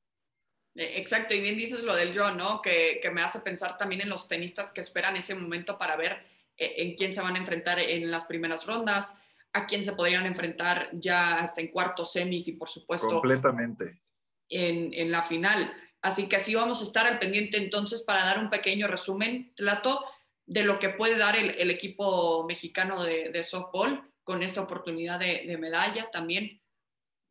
E, 0.75 1.01
exacto, 1.01 1.33
y 1.33 1.41
bien 1.41 1.57
dices 1.57 1.85
lo 1.85 1.95
del 1.95 2.13
draw, 2.13 2.35
¿no? 2.35 2.61
Que, 2.61 2.99
que, 3.01 3.11
me 3.11 3.23
hace 3.23 3.41
pensar 3.41 3.79
también 3.79 4.03
en 4.03 4.11
los 4.11 4.29
tenistas 4.29 4.71
que 4.71 4.83
esperan 4.83 5.17
ese 5.17 5.35
momento 5.35 5.79
para 5.79 5.97
ver 5.97 6.27
eh, 6.59 6.75
en 6.77 6.95
quién 6.95 7.11
se 7.11 7.23
van 7.23 7.37
a 7.37 7.39
enfrentar 7.39 7.79
en 7.79 8.11
las 8.11 8.27
primeras 8.27 8.67
rondas, 8.67 9.15
a 9.53 9.67
quién 9.67 9.83
se 9.83 9.93
podrían 9.93 10.27
enfrentar 10.27 10.91
ya 10.93 11.39
hasta 11.39 11.61
en 11.61 11.69
cuartos, 11.69 12.13
semis 12.13 12.49
y 12.49 12.53
por 12.53 12.69
supuesto. 12.69 13.09
Completamente. 13.09 14.03
En, 14.49 14.93
en 14.95 15.11
la 15.11 15.23
final. 15.23 15.73
Así 16.01 16.29
que 16.29 16.37
así 16.37 16.55
vamos 16.55 16.81
a 16.81 16.85
estar 16.85 17.07
al 17.07 17.19
pendiente 17.19 17.57
entonces 17.57 18.03
para 18.03 18.25
dar 18.25 18.39
un 18.39 18.51
pequeño 18.51 18.87
resumen, 18.87 19.53
Tlato, 19.55 20.05
de 20.47 20.63
lo 20.63 20.79
que 20.79 20.91
puede 20.91 21.19
dar 21.19 21.37
el, 21.37 21.51
el 21.51 21.71
equipo 21.71 22.45
mexicano 22.47 23.03
de, 23.03 23.31
de, 23.31 23.43
softball 23.43 24.11
con 24.23 24.43
esta 24.43 24.63
oportunidad 24.63 25.19
de, 25.19 25.45
de 25.47 25.59
medalla. 25.59 26.11
También 26.11 26.63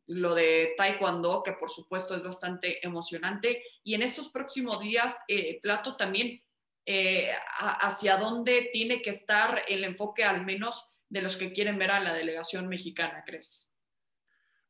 lo 0.06 0.34
de 0.34 0.74
Taekwondo, 0.76 1.42
que 1.42 1.52
por 1.52 1.70
supuesto 1.70 2.14
es 2.14 2.22
bastante 2.22 2.84
emocionante. 2.86 3.62
Y 3.82 3.94
en 3.94 4.02
estos 4.02 4.28
próximos 4.28 4.80
días, 4.80 5.18
eh, 5.28 5.58
Tlato, 5.60 5.96
también 5.96 6.42
eh, 6.86 7.30
hacia 7.58 8.16
dónde 8.16 8.70
tiene 8.72 9.02
que 9.02 9.10
estar 9.10 9.62
el 9.68 9.84
enfoque 9.84 10.24
al 10.24 10.44
menos 10.44 10.90
de 11.08 11.22
los 11.22 11.36
que 11.36 11.52
quieren 11.52 11.78
ver 11.78 11.90
a 11.90 12.00
la 12.00 12.14
delegación 12.14 12.68
mexicana, 12.68 13.24
¿crees? 13.26 13.72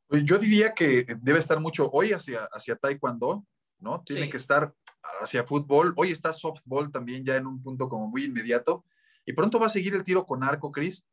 Pues 0.06 0.24
yo 0.24 0.38
diría 0.38 0.72
que 0.72 1.04
debe 1.20 1.38
estar 1.38 1.60
mucho 1.60 1.90
hoy 1.92 2.12
hacia, 2.12 2.44
hacia 2.44 2.76
Taekwondo, 2.76 3.44
¿no? 3.78 4.02
Tiene 4.04 4.24
sí. 4.24 4.30
que 4.30 4.36
estar 4.36 4.72
hacia 5.20 5.44
fútbol. 5.44 5.92
Hoy 5.96 6.10
está 6.10 6.32
softball 6.32 6.90
también 6.90 7.24
ya 7.24 7.36
en 7.36 7.46
un 7.46 7.62
punto 7.62 7.88
como 7.88 8.08
muy 8.08 8.24
inmediato. 8.24 8.84
Y 9.26 9.32
pronto 9.34 9.58
va 9.58 9.66
a 9.66 9.70
seguir 9.70 9.94
el 9.94 10.04
tiro 10.04 10.24
con 10.24 10.42
arco, 10.42 10.72
Cris. 10.72 11.04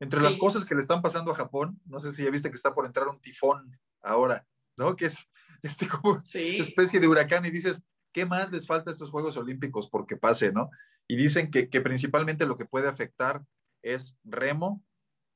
Entre 0.00 0.18
sí. 0.18 0.24
las 0.24 0.36
cosas 0.36 0.64
que 0.64 0.74
le 0.74 0.80
están 0.80 1.02
pasando 1.02 1.30
a 1.30 1.34
Japón, 1.34 1.80
no 1.84 2.00
sé 2.00 2.10
si 2.12 2.24
ya 2.24 2.30
viste 2.30 2.48
que 2.48 2.56
está 2.56 2.74
por 2.74 2.86
entrar 2.86 3.06
un 3.06 3.20
tifón 3.20 3.78
ahora, 4.02 4.46
¿no? 4.76 4.96
Que 4.96 5.06
es 5.06 5.28
este 5.62 5.86
como 5.86 6.22
sí. 6.24 6.56
especie 6.58 6.98
de 6.98 7.06
huracán 7.06 7.44
y 7.44 7.50
dices, 7.50 7.82
¿qué 8.12 8.24
más 8.24 8.50
les 8.50 8.66
falta 8.66 8.90
a 8.90 8.92
estos 8.92 9.10
Juegos 9.10 9.36
Olímpicos 9.36 9.88
porque 9.88 10.16
pase, 10.16 10.52
¿no? 10.52 10.70
Y 11.06 11.16
dicen 11.16 11.50
que, 11.50 11.68
que 11.68 11.80
principalmente 11.80 12.46
lo 12.46 12.56
que 12.56 12.64
puede 12.64 12.88
afectar 12.88 13.44
es 13.82 14.18
remo 14.24 14.82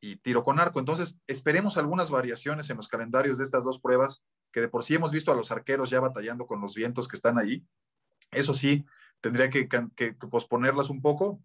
y 0.01 0.17
tiro 0.17 0.45
con 0.45 0.61
arco. 0.61 0.79
Entonces, 0.79 1.19
esperemos 1.27 1.77
algunas 1.77 2.11
variaciones 2.11 2.69
en 2.71 2.77
los 2.77 2.89
calendarios 2.89 3.39
de 3.39 3.45
estas 3.45 3.65
dos 3.65 3.81
pruebas, 3.81 4.25
que 4.53 4.61
de 4.61 4.69
por 4.69 4.85
sí 4.85 4.95
hemos 4.95 5.13
visto 5.13 5.33
a 5.33 5.35
los 5.35 5.51
arqueros 5.51 5.91
ya 5.91 6.01
batallando 6.01 6.47
con 6.47 6.61
los 6.61 6.75
vientos 6.75 7.09
que 7.09 7.17
están 7.17 7.39
ahí. 7.39 7.65
Eso 8.31 8.55
sí, 8.55 8.85
tendría 9.21 9.49
que, 9.49 9.69
que, 9.69 9.89
que 9.97 10.13
posponerlas 10.15 10.91
un 10.91 11.01
poco 11.01 11.41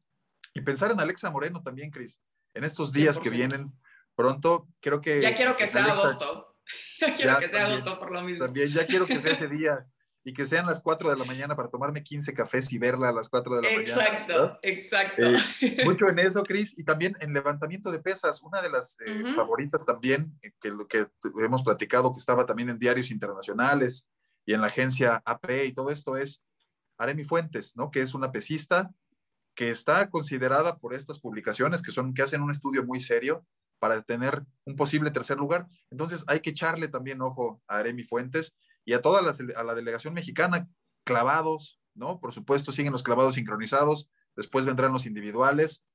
y 0.54 0.62
pensar 0.62 0.92
en 0.92 1.00
Alexa 1.00 1.30
Moreno 1.30 1.62
también, 1.62 1.92
Cris. 1.92 2.22
En 2.54 2.64
estos 2.64 2.92
días 2.92 3.20
100%. 3.20 3.24
que 3.24 3.30
vienen 3.30 3.72
pronto, 4.16 4.68
creo 4.82 5.00
que... 5.00 5.22
Ya 5.22 5.36
quiero 5.36 5.56
que 5.56 5.68
sea 5.68 5.86
Alexa, 5.86 6.10
agosto. 6.10 6.46
Ya 7.00 7.16
quiero 7.16 7.32
ya 7.32 7.40
que 7.40 7.46
sea 7.48 7.60
también, 7.64 7.82
agosto 7.82 8.00
por 8.00 8.12
lo 8.12 8.22
mismo. 8.22 8.46
También, 8.46 8.70
ya 8.70 8.86
quiero 8.86 9.06
que 9.06 9.20
sea 9.20 9.32
ese 9.32 9.48
día. 9.48 9.88
y 10.24 10.34
que 10.34 10.46
sean 10.46 10.66
las 10.66 10.82
4 10.82 11.10
de 11.10 11.16
la 11.16 11.24
mañana 11.24 11.56
para 11.56 11.70
tomarme 11.70 12.04
15 12.04 12.34
cafés 12.34 12.72
y 12.72 12.78
verla 12.78 13.10
a 13.10 13.14
las 13.14 13.30
4 13.30 13.56
de 13.56 13.62
la 13.62 13.70
exacto, 13.70 14.04
mañana. 14.04 14.60
Exacto, 14.62 15.24
exacto. 15.24 15.62
Eh, 15.62 15.86
mucho 15.86 16.10
en 16.10 16.20
eso, 16.20 16.44
Cris, 16.44 16.78
y 16.78 16.84
también 16.84 17.16
en 17.20 17.34
levantamiento 17.34 17.92
de 17.92 18.00
pesas, 18.00 18.42
una 18.42 18.62
de 18.62 18.70
las 18.70 18.98
eh, 19.06 19.12
uh 19.12 19.28
-huh. 19.28 19.36
favoritas 19.36 19.86
también, 19.86 20.38
eh, 20.42 20.52
que, 20.60 20.76
que 20.90 21.08
hemos 21.40 21.64
platicado, 21.64 22.12
que 22.12 22.20
estaba 22.20 22.46
también 22.46 22.70
en 22.70 22.80
diarios 22.80 23.12
internacionales 23.12 24.10
y 24.46 24.54
en 24.54 24.62
la 24.62 24.68
agencia 24.68 25.22
AP 25.26 25.66
y 25.66 25.74
todo 25.74 25.90
esto 25.90 26.18
es 26.18 26.44
Aremi 26.98 27.24
Fuentes, 27.24 27.76
¿no? 27.78 27.90
Que 27.90 28.02
es 28.02 28.14
una 28.14 28.32
pesista 28.32 28.92
que 29.56 29.70
está 29.70 30.10
considerada 30.10 30.78
por 30.78 30.94
estas 30.94 31.20
publicaciones 31.20 31.82
que 31.82 31.92
son 31.92 32.14
que 32.14 32.22
hacen 32.22 32.42
un 32.42 32.52
estudio 32.52 32.84
muy 32.84 33.00
serio 33.00 33.46
para 33.80 34.02
tener 34.02 34.44
un 34.66 34.76
posible 34.76 35.12
tercer 35.12 35.38
lugar. 35.38 35.68
Entonces 35.90 36.24
hay 36.28 36.42
que 36.42 36.52
echarle 36.52 36.88
también 36.88 37.22
ojo 37.22 37.62
a 37.68 37.78
Aremi 37.78 38.04
Fuentes 38.04 38.56
y 38.90 38.94
a 38.94 39.04
toda 39.04 39.22
la, 39.22 39.36
a 39.56 39.64
la 39.64 39.76
delegación 39.76 40.16
mexicana, 40.16 40.68
clavados, 41.04 41.80
¿no? 41.94 42.20
Por 42.20 42.34
supuesto, 42.34 42.72
siguen 42.72 42.92
los 42.92 43.04
clavados 43.04 43.36
sincronizados, 43.36 44.10
después 44.36 44.66
vendrán 44.66 44.92
los 44.92 45.06
individuales. 45.06 45.86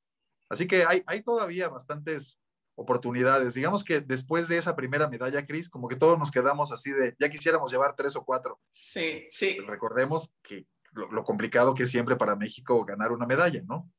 Así 0.49 0.69
que 0.69 0.85
hay, 0.85 1.03
hay 1.09 1.25
todavía 1.25 1.67
bastantes 1.67 2.41
oportunidades. 2.77 3.55
Digamos 3.55 3.83
que 3.83 4.01
después 4.01 4.47
de 4.47 4.59
esa 4.59 4.77
primera 4.77 5.09
medalla, 5.09 5.45
Cris, 5.45 5.69
como 5.69 5.89
que 5.89 5.97
todos 5.97 6.17
nos 6.21 6.31
quedamos 6.31 6.71
así 6.71 6.93
de, 6.93 7.17
ya 7.19 7.29
quisiéramos 7.29 7.73
llevar 7.73 7.97
tres 7.97 8.15
o 8.15 8.25
cuatro. 8.25 8.61
Sí, 8.71 9.27
sí. 9.29 9.59
Recordemos 9.67 10.33
que 10.41 10.69
lo, 10.93 11.11
lo 11.11 11.25
complicado 11.25 11.75
que 11.75 11.83
es 11.83 11.91
siempre 11.91 12.15
para 12.15 12.37
México 12.37 12.85
ganar 12.85 13.11
una 13.11 13.27
medalla, 13.27 13.61
¿no? 13.67 13.91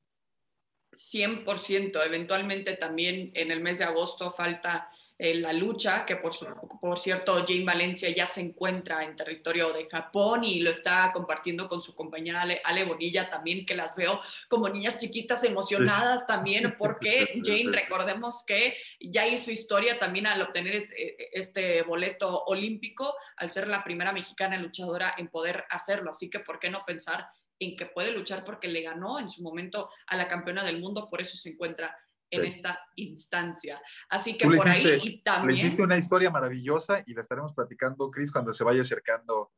100%. 0.93 2.01
Eventualmente 2.05 2.77
también 2.77 3.31
en 3.33 3.51
el 3.51 3.59
mes 3.59 3.79
de 3.79 3.83
agosto 3.83 4.31
falta 4.31 4.89
eh, 5.17 5.35
la 5.35 5.53
lucha, 5.53 6.05
que 6.05 6.17
por, 6.17 6.33
su, 6.33 6.45
por 6.81 6.99
cierto 6.99 7.45
Jane 7.47 7.63
Valencia 7.63 8.09
ya 8.09 8.27
se 8.27 8.41
encuentra 8.41 9.01
en 9.03 9.15
territorio 9.15 9.71
de 9.71 9.87
Japón 9.89 10.43
y 10.43 10.59
lo 10.59 10.69
está 10.69 11.11
compartiendo 11.13 11.69
con 11.69 11.81
su 11.81 11.95
compañera 11.95 12.41
Ale, 12.41 12.61
Ale 12.65 12.83
Bonilla 12.83 13.29
también, 13.29 13.65
que 13.65 13.75
las 13.75 13.95
veo 13.95 14.19
como 14.49 14.67
niñas 14.67 14.99
chiquitas 14.99 15.45
emocionadas 15.45 16.21
sí. 16.21 16.25
también, 16.27 16.65
porque 16.77 17.27
sí, 17.31 17.41
sí, 17.41 17.63
Jane, 17.63 17.77
recordemos 17.77 18.43
que 18.45 18.75
ya 18.99 19.25
hizo 19.25 19.51
historia 19.51 19.97
también 19.97 20.27
al 20.27 20.41
obtener 20.41 20.75
eh, 20.75 21.29
este 21.31 21.81
boleto 21.83 22.43
olímpico, 22.47 23.15
al 23.37 23.51
ser 23.51 23.69
la 23.69 23.85
primera 23.85 24.11
mexicana 24.11 24.57
luchadora 24.57 25.15
en 25.17 25.29
poder 25.29 25.63
hacerlo, 25.69 26.09
así 26.09 26.29
que 26.29 26.39
¿por 26.39 26.59
qué 26.59 26.69
no 26.69 26.83
pensar 26.85 27.25
en 27.59 27.75
que 27.75 27.85
puede 27.85 28.11
luchar 28.11 28.43
porque 28.43 28.67
le 28.67 28.81
ganó 28.81 29.19
en 29.19 29.29
su 29.29 29.41
momento 29.41 29.89
a 30.07 30.17
la 30.17 30.27
campeona 30.27 30.63
del 30.63 30.79
mundo, 30.79 31.07
por 31.09 31.21
eso 31.21 31.37
se 31.37 31.51
encuentra 31.51 31.95
en 32.35 32.51
sí. 32.51 32.57
esta 32.57 32.79
instancia. 32.95 33.81
Así 34.09 34.37
que 34.37 34.45
por 34.45 34.55
hiciste, 34.55 34.93
ahí 34.93 34.99
y 35.03 35.21
también... 35.21 35.47
Le 35.47 35.53
hiciste 35.53 35.83
una 35.83 35.97
historia 35.97 36.29
maravillosa 36.29 37.03
y 37.05 37.13
la 37.13 37.21
estaremos 37.21 37.53
platicando, 37.53 38.09
Cris, 38.11 38.31
cuando 38.31 38.53
se 38.53 38.63
vaya 38.63 38.81
acercando 38.81 39.51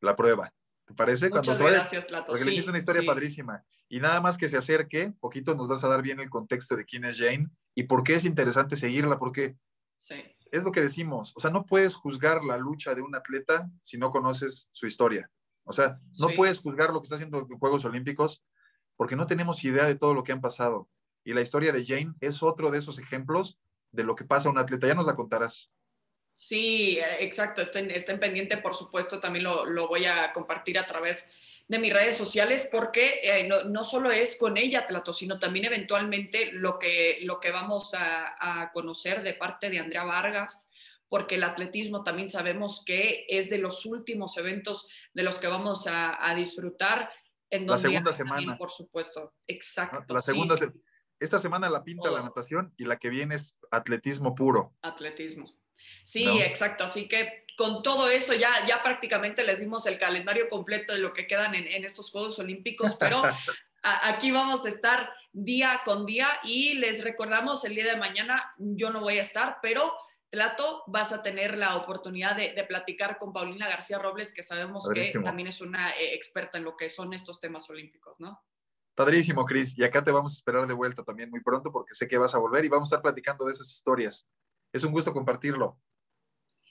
la 0.00 0.16
prueba. 0.16 0.52
¿Te 0.86 0.94
parece? 0.94 1.28
Muchas 1.28 1.46
cuando 1.46 1.54
se 1.54 1.62
vaya, 1.62 1.76
gracias, 1.78 2.06
Tlato. 2.06 2.26
Porque 2.26 2.42
sí, 2.42 2.46
le 2.46 2.52
hiciste 2.52 2.70
una 2.70 2.78
historia 2.78 3.02
sí. 3.02 3.06
padrísima. 3.06 3.64
Y 3.88 4.00
nada 4.00 4.20
más 4.20 4.36
que 4.36 4.48
se 4.48 4.56
acerque, 4.56 5.12
poquito 5.20 5.54
nos 5.54 5.68
vas 5.68 5.84
a 5.84 5.88
dar 5.88 6.02
bien 6.02 6.20
el 6.20 6.30
contexto 6.30 6.76
de 6.76 6.84
quién 6.84 7.04
es 7.04 7.18
Jane 7.18 7.48
y 7.74 7.84
por 7.84 8.02
qué 8.02 8.14
es 8.14 8.24
interesante 8.24 8.76
seguirla, 8.76 9.18
porque 9.18 9.56
sí. 9.98 10.16
es 10.50 10.64
lo 10.64 10.72
que 10.72 10.80
decimos. 10.80 11.32
O 11.36 11.40
sea, 11.40 11.50
no 11.50 11.66
puedes 11.66 11.94
juzgar 11.94 12.44
la 12.44 12.56
lucha 12.56 12.94
de 12.94 13.02
un 13.02 13.14
atleta 13.14 13.68
si 13.82 13.98
no 13.98 14.10
conoces 14.10 14.68
su 14.72 14.86
historia. 14.86 15.30
O 15.64 15.72
sea, 15.72 16.00
no 16.18 16.28
puedes 16.36 16.58
juzgar 16.58 16.90
lo 16.90 17.00
que 17.00 17.04
está 17.04 17.14
haciendo 17.14 17.46
en 17.48 17.58
Juegos 17.58 17.84
Olímpicos 17.84 18.44
porque 18.96 19.16
no 19.16 19.26
tenemos 19.26 19.62
idea 19.64 19.86
de 19.86 19.94
todo 19.94 20.14
lo 20.14 20.24
que 20.24 20.32
han 20.32 20.40
pasado. 20.40 20.88
Y 21.24 21.34
la 21.34 21.40
historia 21.40 21.72
de 21.72 21.84
Jane 21.84 22.14
es 22.20 22.42
otro 22.42 22.70
de 22.70 22.78
esos 22.78 22.98
ejemplos 22.98 23.58
de 23.92 24.04
lo 24.04 24.14
que 24.14 24.24
pasa 24.24 24.48
a 24.48 24.52
un 24.52 24.58
atleta. 24.58 24.86
Ya 24.86 24.94
nos 24.94 25.06
la 25.06 25.16
contarás. 25.16 25.70
Sí, 26.32 26.98
exacto. 27.18 27.60
Estén, 27.60 27.90
estén 27.90 28.18
pendiente, 28.18 28.56
por 28.56 28.74
supuesto, 28.74 29.20
también 29.20 29.44
lo, 29.44 29.66
lo, 29.66 29.88
voy 29.88 30.06
a 30.06 30.32
compartir 30.32 30.78
a 30.78 30.86
través 30.86 31.26
de 31.68 31.78
mis 31.78 31.92
redes 31.92 32.16
sociales 32.16 32.66
porque 32.72 33.20
eh, 33.22 33.46
no, 33.46 33.64
no, 33.64 33.84
solo 33.84 34.10
es 34.10 34.36
con 34.36 34.56
ella, 34.56 34.86
Tlato, 34.86 35.12
sino 35.12 35.38
también 35.38 35.66
eventualmente 35.66 36.50
lo 36.52 36.78
que, 36.78 37.18
lo 37.22 37.38
que 37.40 37.50
vamos 37.50 37.92
a, 37.94 38.62
a 38.62 38.72
conocer 38.72 39.22
de 39.22 39.34
parte 39.34 39.68
de 39.68 39.80
Andrea 39.80 40.04
Vargas, 40.04 40.70
porque 41.08 41.34
el 41.34 41.44
atletismo 41.44 42.02
también 42.02 42.28
sabemos 42.28 42.82
que 42.84 43.26
es 43.28 43.50
de 43.50 43.58
los 43.58 43.84
últimos 43.84 44.36
eventos 44.38 44.88
de 45.12 45.22
los 45.22 45.38
que 45.38 45.46
vamos 45.46 45.86
a, 45.86 46.26
a 46.26 46.34
disfrutar. 46.34 47.12
En 47.50 47.66
la 47.66 47.76
segunda 47.76 48.12
semana. 48.12 48.36
También, 48.36 48.56
por 48.56 48.70
supuesto, 48.70 49.34
exacto. 49.46 50.14
La 50.14 50.20
segunda 50.20 50.56
sí, 50.56 50.64
sí. 50.72 50.80
Esta 51.20 51.38
semana 51.38 51.70
la 51.70 51.84
pinta 51.84 52.10
oh. 52.10 52.16
la 52.16 52.22
natación 52.22 52.74
y 52.76 52.84
la 52.84 52.96
que 52.96 53.10
viene 53.10 53.36
es 53.36 53.56
atletismo 53.70 54.34
puro. 54.34 54.74
Atletismo. 54.82 55.54
Sí, 56.02 56.24
¿no? 56.24 56.40
exacto. 56.40 56.84
Así 56.84 57.08
que 57.08 57.44
con 57.56 57.82
todo 57.82 58.08
eso 58.08 58.34
ya, 58.34 58.66
ya 58.66 58.82
prácticamente 58.82 59.44
les 59.44 59.60
dimos 59.60 59.86
el 59.86 59.98
calendario 59.98 60.48
completo 60.48 60.92
de 60.92 60.98
lo 60.98 61.12
que 61.12 61.26
quedan 61.26 61.54
en, 61.54 61.66
en 61.66 61.84
estos 61.84 62.10
Juegos 62.10 62.38
Olímpicos, 62.38 62.96
pero 62.98 63.22
aquí 63.82 64.30
vamos 64.30 64.64
a 64.64 64.68
estar 64.68 65.12
día 65.32 65.82
con 65.84 66.06
día 66.06 66.28
y 66.42 66.74
les 66.74 67.04
recordamos 67.04 67.64
el 67.64 67.74
día 67.74 67.84
de 67.84 67.96
mañana, 67.96 68.54
yo 68.58 68.90
no 68.90 69.00
voy 69.00 69.18
a 69.18 69.22
estar, 69.22 69.58
pero 69.62 69.92
Plato, 70.30 70.84
vas 70.86 71.12
a 71.12 71.24
tener 71.24 71.58
la 71.58 71.76
oportunidad 71.76 72.36
de, 72.36 72.64
platicar 72.68 73.18
con 73.18 73.32
Paulina 73.32 73.68
García 73.68 73.98
Robles, 73.98 74.32
que 74.32 74.44
sabemos 74.44 74.88
que 74.88 75.10
también 75.24 75.48
es 75.48 75.60
una 75.60 75.90
eh, 75.90 76.14
experta 76.14 76.56
en 76.56 76.62
lo 76.62 76.76
que 76.76 76.88
son 76.88 77.12
estos 77.12 77.40
temas 77.40 77.68
olímpicos, 77.68 78.20
¿no? 78.20 78.40
Padrísimo, 78.94 79.44
Cris. 79.44 79.76
Y 79.78 79.84
acá 79.84 80.02
te 80.04 80.10
vamos 80.10 80.32
a 80.32 80.36
esperar 80.36 80.66
de 80.66 80.74
vuelta 80.74 81.02
también 81.02 81.30
muy 81.30 81.40
pronto 81.40 81.72
porque 81.72 81.94
sé 81.94 82.06
que 82.08 82.18
vas 82.18 82.34
a 82.34 82.38
volver 82.38 82.64
y 82.64 82.68
vamos 82.68 82.88
a 82.88 82.96
estar 82.96 83.02
platicando 83.02 83.46
de 83.46 83.52
esas 83.52 83.70
historias. 83.70 84.26
Es 84.72 84.84
un 84.84 84.92
gusto 84.92 85.12
compartirlo. 85.12 85.78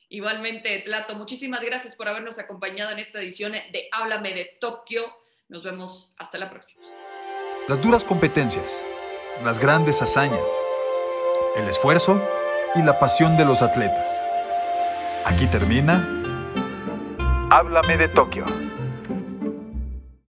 Igualmente, 0.09 0.79
Tlato, 0.79 1.15
muchísimas 1.15 1.61
gracias 1.61 1.95
por 1.95 2.07
habernos 2.07 2.39
acompañado 2.39 2.91
en 2.91 2.99
esta 2.99 3.19
edición 3.19 3.51
de 3.51 3.89
Háblame 3.91 4.33
de 4.33 4.57
Tokio. 4.59 5.03
Nos 5.49 5.63
vemos 5.63 6.15
hasta 6.17 6.37
la 6.37 6.49
próxima. 6.49 6.85
Las 7.67 7.81
duras 7.81 8.03
competencias, 8.03 8.81
las 9.43 9.59
grandes 9.59 10.01
hazañas, 10.01 10.49
el 11.55 11.67
esfuerzo 11.67 12.19
y 12.75 12.81
la 12.81 12.97
pasión 12.97 13.37
de 13.37 13.45
los 13.45 13.61
atletas. 13.61 14.19
Aquí 15.25 15.45
termina. 15.47 16.07
Háblame 17.51 17.97
de 17.97 18.07
Tokio. 18.07 18.45